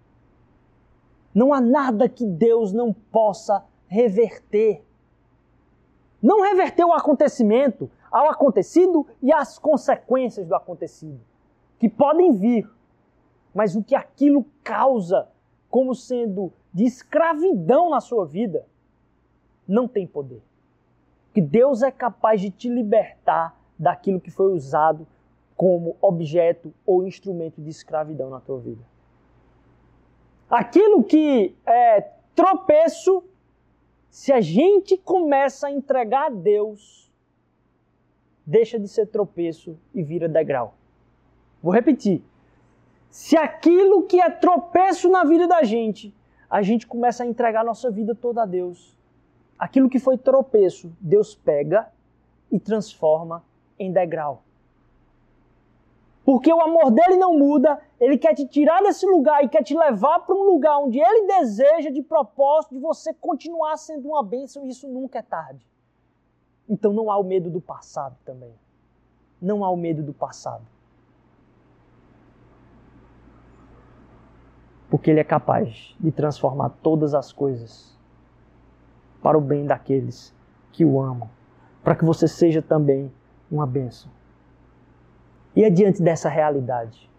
Não 1.34 1.52
há 1.52 1.60
nada 1.60 2.08
que 2.08 2.26
Deus 2.26 2.72
não 2.72 2.92
possa 2.92 3.64
reverter. 3.86 4.84
Não 6.22 6.42
reverter 6.42 6.84
o 6.84 6.92
acontecimento, 6.92 7.90
ao 8.10 8.30
acontecido 8.30 9.06
e 9.22 9.32
às 9.32 9.58
consequências 9.58 10.46
do 10.46 10.54
acontecido, 10.54 11.20
que 11.78 11.88
podem 11.88 12.32
vir, 12.32 12.70
mas 13.54 13.74
o 13.74 13.82
que 13.82 13.94
aquilo 13.94 14.44
causa 14.62 15.28
como 15.70 15.94
sendo 15.94 16.52
de 16.72 16.84
escravidão 16.84 17.88
na 17.88 18.00
sua 18.00 18.26
vida, 18.26 18.66
não 19.66 19.88
tem 19.88 20.06
poder. 20.06 20.42
Que 21.32 21.40
Deus 21.40 21.82
é 21.82 21.90
capaz 21.90 22.40
de 22.40 22.50
te 22.50 22.68
libertar 22.68 23.58
daquilo 23.78 24.20
que 24.20 24.30
foi 24.30 24.52
usado 24.52 25.06
como 25.56 25.96
objeto 26.00 26.72
ou 26.84 27.06
instrumento 27.06 27.60
de 27.62 27.70
escravidão 27.70 28.28
na 28.28 28.40
tua 28.40 28.58
vida. 28.58 28.82
Aquilo 30.52 31.02
que 31.02 31.56
é 31.64 32.02
tropeço, 32.34 33.24
se 34.10 34.30
a 34.30 34.42
gente 34.42 34.98
começa 34.98 35.68
a 35.68 35.72
entregar 35.72 36.26
a 36.26 36.28
Deus, 36.28 37.10
deixa 38.44 38.78
de 38.78 38.86
ser 38.86 39.06
tropeço 39.06 39.78
e 39.94 40.02
vira 40.02 40.28
degrau. 40.28 40.74
Vou 41.62 41.72
repetir. 41.72 42.22
Se 43.08 43.34
aquilo 43.34 44.02
que 44.02 44.20
é 44.20 44.28
tropeço 44.28 45.08
na 45.08 45.24
vida 45.24 45.48
da 45.48 45.62
gente, 45.62 46.14
a 46.50 46.60
gente 46.60 46.86
começa 46.86 47.22
a 47.22 47.26
entregar 47.26 47.62
a 47.62 47.64
nossa 47.64 47.90
vida 47.90 48.14
toda 48.14 48.42
a 48.42 48.46
Deus. 48.46 48.94
Aquilo 49.58 49.88
que 49.88 49.98
foi 49.98 50.18
tropeço, 50.18 50.94
Deus 51.00 51.34
pega 51.34 51.90
e 52.50 52.60
transforma 52.60 53.42
em 53.78 53.90
degrau. 53.90 54.42
Porque 56.24 56.52
o 56.52 56.60
amor 56.60 56.90
dele 56.92 57.16
não 57.16 57.36
muda, 57.36 57.80
ele 58.00 58.16
quer 58.16 58.34
te 58.34 58.46
tirar 58.46 58.80
desse 58.82 59.04
lugar 59.04 59.42
e 59.44 59.48
quer 59.48 59.62
te 59.62 59.76
levar 59.76 60.20
para 60.20 60.34
um 60.34 60.44
lugar 60.44 60.78
onde 60.78 61.00
ele 61.00 61.26
deseja 61.26 61.90
de 61.90 62.00
propósito 62.00 62.74
de 62.74 62.80
você 62.80 63.12
continuar 63.12 63.76
sendo 63.76 64.08
uma 64.08 64.22
bênção 64.22 64.64
e 64.64 64.68
isso 64.68 64.86
nunca 64.86 65.18
é 65.18 65.22
tarde. 65.22 65.66
Então 66.68 66.92
não 66.92 67.10
há 67.10 67.18
o 67.18 67.24
medo 67.24 67.50
do 67.50 67.60
passado 67.60 68.16
também. 68.24 68.54
Não 69.40 69.64
há 69.64 69.70
o 69.70 69.76
medo 69.76 70.02
do 70.02 70.12
passado. 70.12 70.64
Porque 74.88 75.10
ele 75.10 75.20
é 75.20 75.24
capaz 75.24 75.96
de 75.98 76.12
transformar 76.12 76.70
todas 76.82 77.14
as 77.14 77.32
coisas 77.32 77.98
para 79.20 79.36
o 79.36 79.40
bem 79.40 79.66
daqueles 79.66 80.32
que 80.70 80.84
o 80.84 81.00
amam, 81.00 81.28
para 81.82 81.96
que 81.96 82.04
você 82.04 82.28
seja 82.28 82.62
também 82.62 83.12
uma 83.50 83.66
bênção. 83.66 84.10
E 85.54 85.64
é 85.64 85.70
diante 85.70 86.02
dessa 86.02 86.28
realidade 86.28 87.10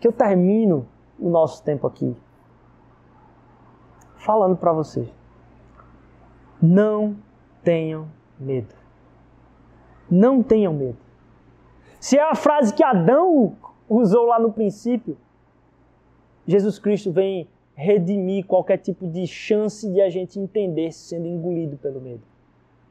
que 0.00 0.08
eu 0.08 0.12
termino 0.12 0.86
o 1.18 1.28
nosso 1.28 1.62
tempo 1.62 1.86
aqui 1.86 2.16
falando 4.26 4.56
para 4.56 4.72
você. 4.72 5.08
Não 6.60 7.16
tenham 7.62 8.08
medo. 8.38 8.74
Não 10.10 10.42
tenham 10.42 10.72
medo. 10.72 10.98
Se 12.00 12.18
é 12.18 12.22
a 12.22 12.34
frase 12.34 12.74
que 12.74 12.82
Adão 12.82 13.56
usou 13.88 14.26
lá 14.26 14.38
no 14.38 14.52
princípio, 14.52 15.16
Jesus 16.46 16.78
Cristo 16.78 17.12
vem 17.12 17.48
redimir 17.74 18.46
qualquer 18.46 18.78
tipo 18.78 19.06
de 19.06 19.26
chance 19.26 19.88
de 19.90 20.00
a 20.00 20.08
gente 20.08 20.40
entender 20.40 20.92
sendo 20.92 21.26
engolido 21.26 21.76
pelo 21.76 22.00
medo. 22.00 22.22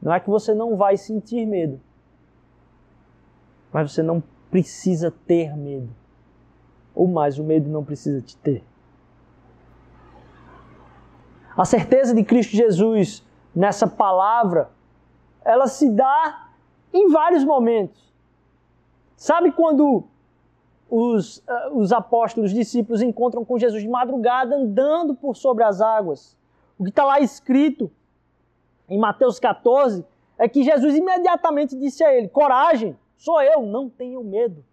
Não 0.00 0.12
é 0.12 0.20
que 0.20 0.30
você 0.30 0.54
não 0.54 0.76
vai 0.76 0.96
sentir 0.96 1.44
medo, 1.46 1.80
mas 3.76 3.92
você 3.92 4.02
não 4.02 4.22
precisa 4.50 5.10
ter 5.10 5.54
medo. 5.54 5.94
Ou 6.94 7.06
mais, 7.06 7.38
o 7.38 7.44
medo 7.44 7.68
não 7.68 7.84
precisa 7.84 8.22
te 8.22 8.34
ter. 8.38 8.64
A 11.54 11.62
certeza 11.66 12.14
de 12.14 12.24
Cristo 12.24 12.56
Jesus 12.56 13.22
nessa 13.54 13.86
palavra, 13.86 14.70
ela 15.44 15.66
se 15.66 15.90
dá 15.90 16.48
em 16.90 17.10
vários 17.10 17.44
momentos. 17.44 18.14
Sabe 19.14 19.52
quando 19.52 20.04
os, 20.88 21.40
uh, 21.40 21.76
os 21.76 21.92
apóstolos, 21.92 22.52
os 22.52 22.56
discípulos 22.56 23.02
encontram 23.02 23.44
com 23.44 23.58
Jesus 23.58 23.82
de 23.82 23.88
madrugada 23.90 24.56
andando 24.56 25.14
por 25.14 25.36
sobre 25.36 25.64
as 25.64 25.82
águas? 25.82 26.34
O 26.78 26.84
que 26.84 26.88
está 26.88 27.04
lá 27.04 27.20
escrito 27.20 27.90
em 28.88 28.98
Mateus 28.98 29.38
14 29.38 30.02
é 30.38 30.48
que 30.48 30.62
Jesus 30.62 30.96
imediatamente 30.96 31.76
disse 31.76 32.02
a 32.02 32.14
ele: 32.14 32.26
Coragem, 32.26 32.96
Sou 33.16 33.40
eu, 33.40 33.66
não 33.66 33.88
tenham 33.88 34.22
medo. 34.22 34.64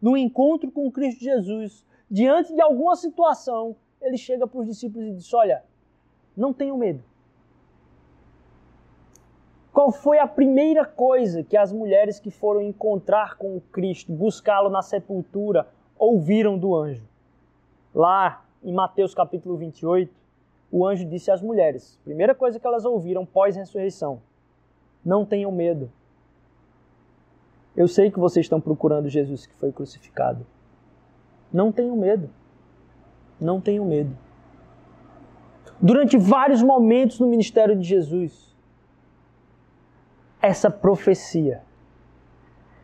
No 0.00 0.16
encontro 0.16 0.70
com 0.70 0.90
Cristo 0.90 1.22
Jesus, 1.22 1.84
diante 2.10 2.54
de 2.54 2.60
alguma 2.60 2.96
situação, 2.96 3.76
ele 4.00 4.16
chega 4.16 4.46
para 4.46 4.60
os 4.60 4.66
discípulos 4.66 5.06
e 5.06 5.12
diz: 5.12 5.32
Olha, 5.34 5.62
não 6.36 6.52
tenham 6.52 6.76
medo. 6.76 7.02
Qual 9.72 9.92
foi 9.92 10.18
a 10.18 10.26
primeira 10.26 10.84
coisa 10.84 11.44
que 11.44 11.56
as 11.56 11.72
mulheres 11.72 12.18
que 12.18 12.30
foram 12.30 12.60
encontrar 12.60 13.36
com 13.36 13.60
Cristo, 13.72 14.12
buscá-lo 14.12 14.68
na 14.68 14.82
sepultura, 14.82 15.68
ouviram 15.98 16.58
do 16.58 16.74
anjo? 16.74 17.06
Lá 17.94 18.44
em 18.62 18.72
Mateus 18.72 19.14
capítulo 19.14 19.56
28, 19.56 20.12
o 20.72 20.86
anjo 20.86 21.04
disse 21.04 21.30
às 21.30 21.40
mulheres: 21.40 21.98
primeira 22.04 22.34
coisa 22.34 22.58
que 22.58 22.66
elas 22.66 22.84
ouviram 22.84 23.24
pós-ressurreição: 23.24 24.20
não 25.04 25.24
tenham 25.24 25.52
medo. 25.52 25.90
Eu 27.80 27.88
sei 27.88 28.10
que 28.10 28.18
vocês 28.18 28.44
estão 28.44 28.60
procurando 28.60 29.08
Jesus 29.08 29.46
que 29.46 29.54
foi 29.54 29.72
crucificado. 29.72 30.46
Não 31.50 31.72
tenham 31.72 31.96
medo. 31.96 32.28
Não 33.40 33.58
tenham 33.58 33.86
medo. 33.86 34.14
Durante 35.80 36.18
vários 36.18 36.62
momentos 36.62 37.18
no 37.18 37.26
ministério 37.26 37.74
de 37.74 37.82
Jesus, 37.82 38.54
essa 40.42 40.70
profecia, 40.70 41.62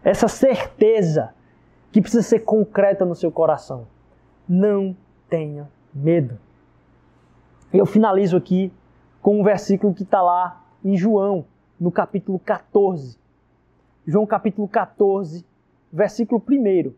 essa 0.03 0.29
certeza 0.29 1.35
que 1.93 2.01
precisa 2.01 2.23
ser 2.23 2.39
concreta 2.39 3.05
no 3.05 3.15
seu 3.15 3.31
coração. 3.31 3.87
Não 4.49 4.97
tenha 5.29 5.71
medo. 5.93 6.39
Eu 7.71 7.85
finalizo 7.85 8.35
aqui 8.35 8.73
com 9.21 9.43
um 9.43 9.45
versículo 9.45 9.93
que 9.93 10.05
está 10.05 10.23
lá 10.23 10.65
em 10.83 10.97
João, 10.97 11.45
no 11.79 11.93
capítulo 11.93 12.39
14 12.39 13.26
João 14.07 14.25
capítulo 14.25 14.69
14, 14.69 15.45
versículo 15.93 16.41
1. 16.49 16.95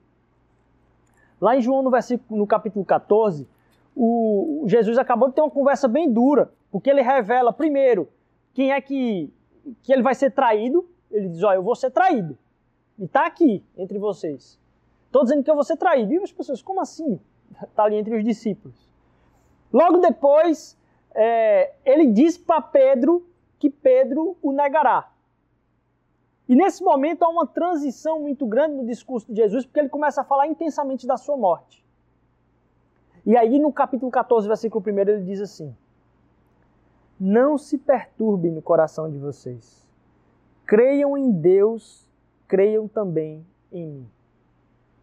Lá 1.40 1.56
em 1.56 1.62
João, 1.62 1.82
no, 1.82 1.90
versículo, 1.90 2.38
no 2.38 2.46
capítulo 2.46 2.84
14, 2.84 3.48
o, 3.96 4.64
Jesus 4.66 4.98
acabou 4.98 5.28
de 5.28 5.34
ter 5.34 5.40
uma 5.40 5.50
conversa 5.50 5.88
bem 5.88 6.12
dura, 6.12 6.52
porque 6.70 6.90
ele 6.90 7.00
revela, 7.00 7.52
primeiro, 7.52 8.08
quem 8.52 8.72
é 8.72 8.80
que, 8.80 9.32
que 9.82 9.92
ele 9.92 10.02
vai 10.02 10.14
ser 10.14 10.32
traído. 10.32 10.88
Ele 11.10 11.28
diz: 11.28 11.42
Olha, 11.42 11.56
eu 11.56 11.62
vou 11.62 11.74
ser 11.74 11.90
traído. 11.90 12.36
E 12.98 13.04
está 13.04 13.26
aqui 13.26 13.64
entre 13.76 13.98
vocês. 13.98 14.60
Estou 15.06 15.22
dizendo 15.22 15.42
que 15.42 15.50
eu 15.50 15.54
vou 15.54 15.64
ser 15.64 15.76
traído. 15.76 16.12
E 16.12 16.18
as 16.18 16.32
pessoas, 16.32 16.60
como 16.60 16.80
assim? 16.80 17.18
Está 17.62 17.84
ali 17.86 17.96
entre 17.96 18.16
os 18.16 18.24
discípulos. 18.24 18.92
Logo 19.72 19.98
depois, 19.98 20.76
é, 21.14 21.72
ele 21.84 22.06
diz 22.06 22.36
para 22.36 22.60
Pedro 22.60 23.26
que 23.58 23.70
Pedro 23.70 24.36
o 24.42 24.52
negará. 24.52 25.10
E 26.48 26.56
nesse 26.56 26.82
momento 26.82 27.24
há 27.24 27.28
uma 27.28 27.46
transição 27.46 28.20
muito 28.20 28.46
grande 28.46 28.76
no 28.76 28.86
discurso 28.86 29.30
de 29.30 29.36
Jesus, 29.36 29.66
porque 29.66 29.80
ele 29.80 29.90
começa 29.90 30.22
a 30.22 30.24
falar 30.24 30.46
intensamente 30.46 31.06
da 31.06 31.18
sua 31.18 31.36
morte. 31.36 31.84
E 33.26 33.36
aí 33.36 33.58
no 33.58 33.70
capítulo 33.70 34.10
14, 34.10 34.48
versículo 34.48 34.82
1, 34.86 34.98
ele 35.00 35.22
diz 35.24 35.42
assim: 35.42 35.76
Não 37.20 37.58
se 37.58 37.76
perturbem 37.76 38.50
no 38.50 38.62
coração 38.62 39.10
de 39.10 39.18
vocês. 39.18 39.86
Creiam 40.64 41.18
em 41.18 41.30
Deus, 41.30 42.08
creiam 42.46 42.88
também 42.88 43.46
em 43.70 43.86
mim. 43.86 44.10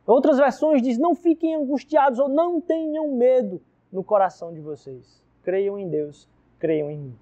Outras 0.07 0.37
versões 0.37 0.81
diz: 0.81 0.97
Não 0.97 1.13
fiquem 1.13 1.53
angustiados 1.53 2.17
ou 2.17 2.27
não 2.27 2.59
tenham 2.59 3.11
medo 3.15 3.61
no 3.91 4.03
coração 4.03 4.51
de 4.51 4.61
vocês. 4.61 5.23
Creiam 5.43 5.77
em 5.77 5.87
Deus, 5.87 6.27
creiam 6.57 6.89
em 6.89 6.97
mim. 6.97 7.15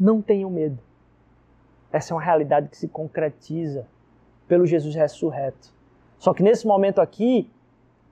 Não 0.00 0.20
tenham 0.20 0.50
medo. 0.50 0.87
Essa 1.92 2.12
é 2.12 2.14
uma 2.14 2.22
realidade 2.22 2.68
que 2.68 2.76
se 2.76 2.88
concretiza 2.88 3.86
pelo 4.46 4.66
Jesus 4.66 4.94
ressurreto. 4.94 5.72
Só 6.18 6.34
que 6.34 6.42
nesse 6.42 6.66
momento 6.66 7.00
aqui, 7.00 7.50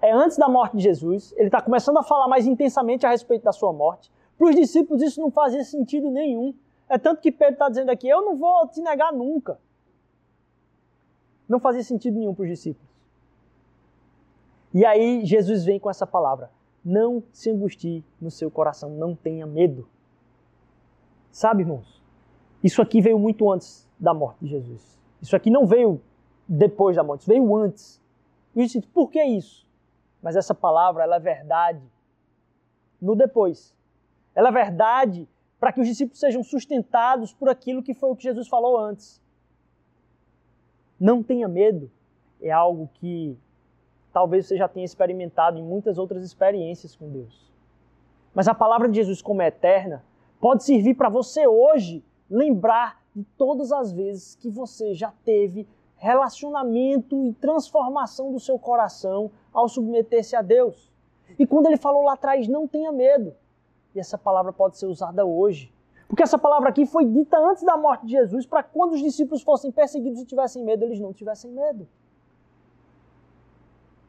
é 0.01 0.13
antes 0.13 0.37
da 0.37 0.49
morte 0.49 0.77
de 0.77 0.83
Jesus, 0.83 1.33
ele 1.37 1.49
está 1.49 1.61
começando 1.61 1.99
a 1.99 2.03
falar 2.03 2.29
mais 2.29 2.47
intensamente 2.47 3.05
a 3.07 3.11
respeito 3.11 3.43
da 3.43 3.53
sua 3.53 3.73
morte. 3.73 4.11
Para 4.39 4.49
os 4.49 4.55
discípulos 4.55 5.03
isso 5.03 5.21
não 5.21 5.31
fazia 5.31 5.65
sentido 5.65 6.11
nenhum. 6.11 6.55
É 6.89 6.99
tanto 6.99 7.21
que 7.21 7.33
Pedro 7.33 7.55
está 7.55 7.69
dizendo 7.69 7.91
aqui: 7.91 8.09
Eu 8.09 8.23
não 8.23 8.37
vou 8.37 8.69
te 8.69 8.81
negar 8.81 9.13
nunca. 9.13 9.59
Não 11.49 11.59
fazia 11.59 11.83
sentido 11.83 12.19
nenhum 12.19 12.35
para 12.35 12.45
os 12.45 12.49
discípulos. 12.49 12.87
E 14.73 14.85
aí 14.85 15.25
Jesus 15.25 15.65
vem 15.65 15.81
com 15.81 15.91
essa 15.91 16.07
palavra: 16.07 16.51
Não 16.85 17.23
se 17.33 17.51
angustie 17.51 18.05
no 18.21 18.31
seu 18.31 18.51
coração, 18.51 18.91
não 18.91 19.15
tenha 19.15 19.47
medo. 19.47 19.89
Sabe, 21.31 21.63
irmãos? 21.63 21.96
Isso 22.63 22.81
aqui 22.83 23.01
veio 23.01 23.19
muito 23.19 23.51
antes 23.51 23.89
da 23.99 24.13
morte 24.13 24.45
de 24.45 24.49
Jesus. 24.49 24.99
Isso 25.21 25.37
aqui 25.37 25.51
não 25.51 25.67
veio 25.67 26.01
depois 26.49 26.97
da 26.97 27.03
morte, 27.03 27.27
veio 27.27 27.55
antes. 27.55 28.01
E 28.55 28.61
eu 28.61 28.67
disse, 28.67 28.81
por 28.81 29.11
que 29.11 29.23
isso? 29.23 29.67
Mas 30.23 30.37
essa 30.37 30.55
palavra, 30.55 31.03
ela 31.03 31.17
é 31.17 31.21
verdade 31.21 31.83
no 33.01 33.15
depois. 33.15 33.75
Ela 34.35 34.49
é 34.49 34.53
verdade 34.53 35.29
para 35.59 35.73
que 35.73 35.81
os 35.81 35.87
discípulos 35.87 36.21
sejam 36.21 36.43
sustentados 36.43 37.33
por 37.33 37.49
aquilo 37.49 37.83
que 37.83 37.95
foi 37.95 38.11
o 38.11 38.17
que 38.17 38.23
Jesus 38.23 38.49
falou 38.49 38.77
antes. 38.79 39.21
Não 40.99 41.23
tenha 41.23 41.49
medo 41.49 41.91
é 42.41 42.51
algo 42.51 42.89
que 42.95 43.37
talvez 44.13 44.47
você 44.47 44.57
já 44.57 44.69
tenha 44.69 44.85
experimentado 44.85 45.59
em 45.59 45.63
muitas 45.63 45.99
outras 45.99 46.23
experiências 46.23 46.95
com 46.95 47.11
Deus. 47.11 47.53
Mas 48.35 48.49
a 48.49 48.55
palavra 48.55 48.89
de 48.89 48.97
Jesus, 48.97 49.23
como 49.23 49.43
é 49.43 49.49
eterna, 49.49 50.05
pode 50.41 50.65
servir 50.65 50.95
para 50.95 51.09
você 51.09 51.47
hoje 51.47 52.05
lembrar 52.31 53.03
de 53.15 53.25
todas 53.37 53.73
as 53.73 53.93
vezes 53.93 54.35
que 54.37 54.51
você 54.51 54.95
já 54.95 55.13
teve 55.25 55.67
relacionamento 55.97 57.25
e 57.25 57.33
transformação 57.33 58.31
do 58.31 58.39
seu 58.39 58.59
coração 58.59 59.31
ao 59.53 59.69
submeter-se 59.69 60.37
a 60.37 60.43
Deus. 60.43 60.93
E 61.39 61.47
quando 61.47 61.67
ele 61.67 61.77
falou 61.77 62.03
lá 62.03 62.13
atrás, 62.13 62.47
não 62.47 62.69
tenha 62.69 62.93
medo. 62.93 63.35
E 63.95 64.01
essa 64.01 64.19
palavra 64.19 64.53
pode 64.53 64.77
ser 64.77 64.87
usada 64.87 65.25
hoje. 65.25 65.73
Porque 66.07 66.23
essa 66.23 66.39
palavra 66.39 66.69
aqui 66.69 66.87
foi 66.87 67.05
dita 67.05 67.39
antes 67.39 67.65
da 67.65 67.77
morte 67.77 68.07
de 68.07 68.13
Jesus, 68.13 68.47
para 68.47 68.63
quando 68.63 68.93
os 68.93 69.03
discípulos 69.03 69.43
fossem 69.43 69.73
perseguidos 69.73 70.21
e 70.21 70.27
tivessem 70.27 70.63
medo, 70.63 70.85
eles 70.85 71.01
não 71.01 71.13
tivessem 71.13 71.51
medo. 71.51 71.89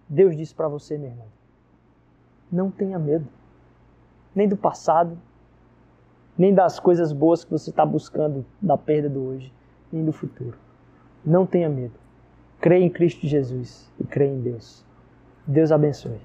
Deus 0.07 0.35
disse 0.37 0.53
para 0.53 0.67
você, 0.67 0.97
meu 0.97 1.09
irmão, 1.09 1.27
não 2.51 2.69
tenha 2.69 2.99
medo. 2.99 3.27
Nem 4.35 4.47
do 4.47 4.55
passado, 4.55 5.19
nem 6.37 6.53
das 6.53 6.79
coisas 6.79 7.11
boas 7.11 7.43
que 7.43 7.51
você 7.51 7.69
está 7.69 7.85
buscando 7.85 8.45
da 8.61 8.77
perda 8.77 9.09
do 9.09 9.21
hoje, 9.21 9.51
nem 9.91 10.05
do 10.05 10.11
futuro. 10.11 10.57
Não 11.25 11.45
tenha 11.45 11.69
medo. 11.69 11.95
Creia 12.59 12.83
em 12.83 12.89
Cristo 12.89 13.27
Jesus 13.27 13.91
e 13.99 14.03
creia 14.03 14.31
em 14.31 14.41
Deus. 14.41 14.85
Deus 15.45 15.71
abençoe. 15.71 16.19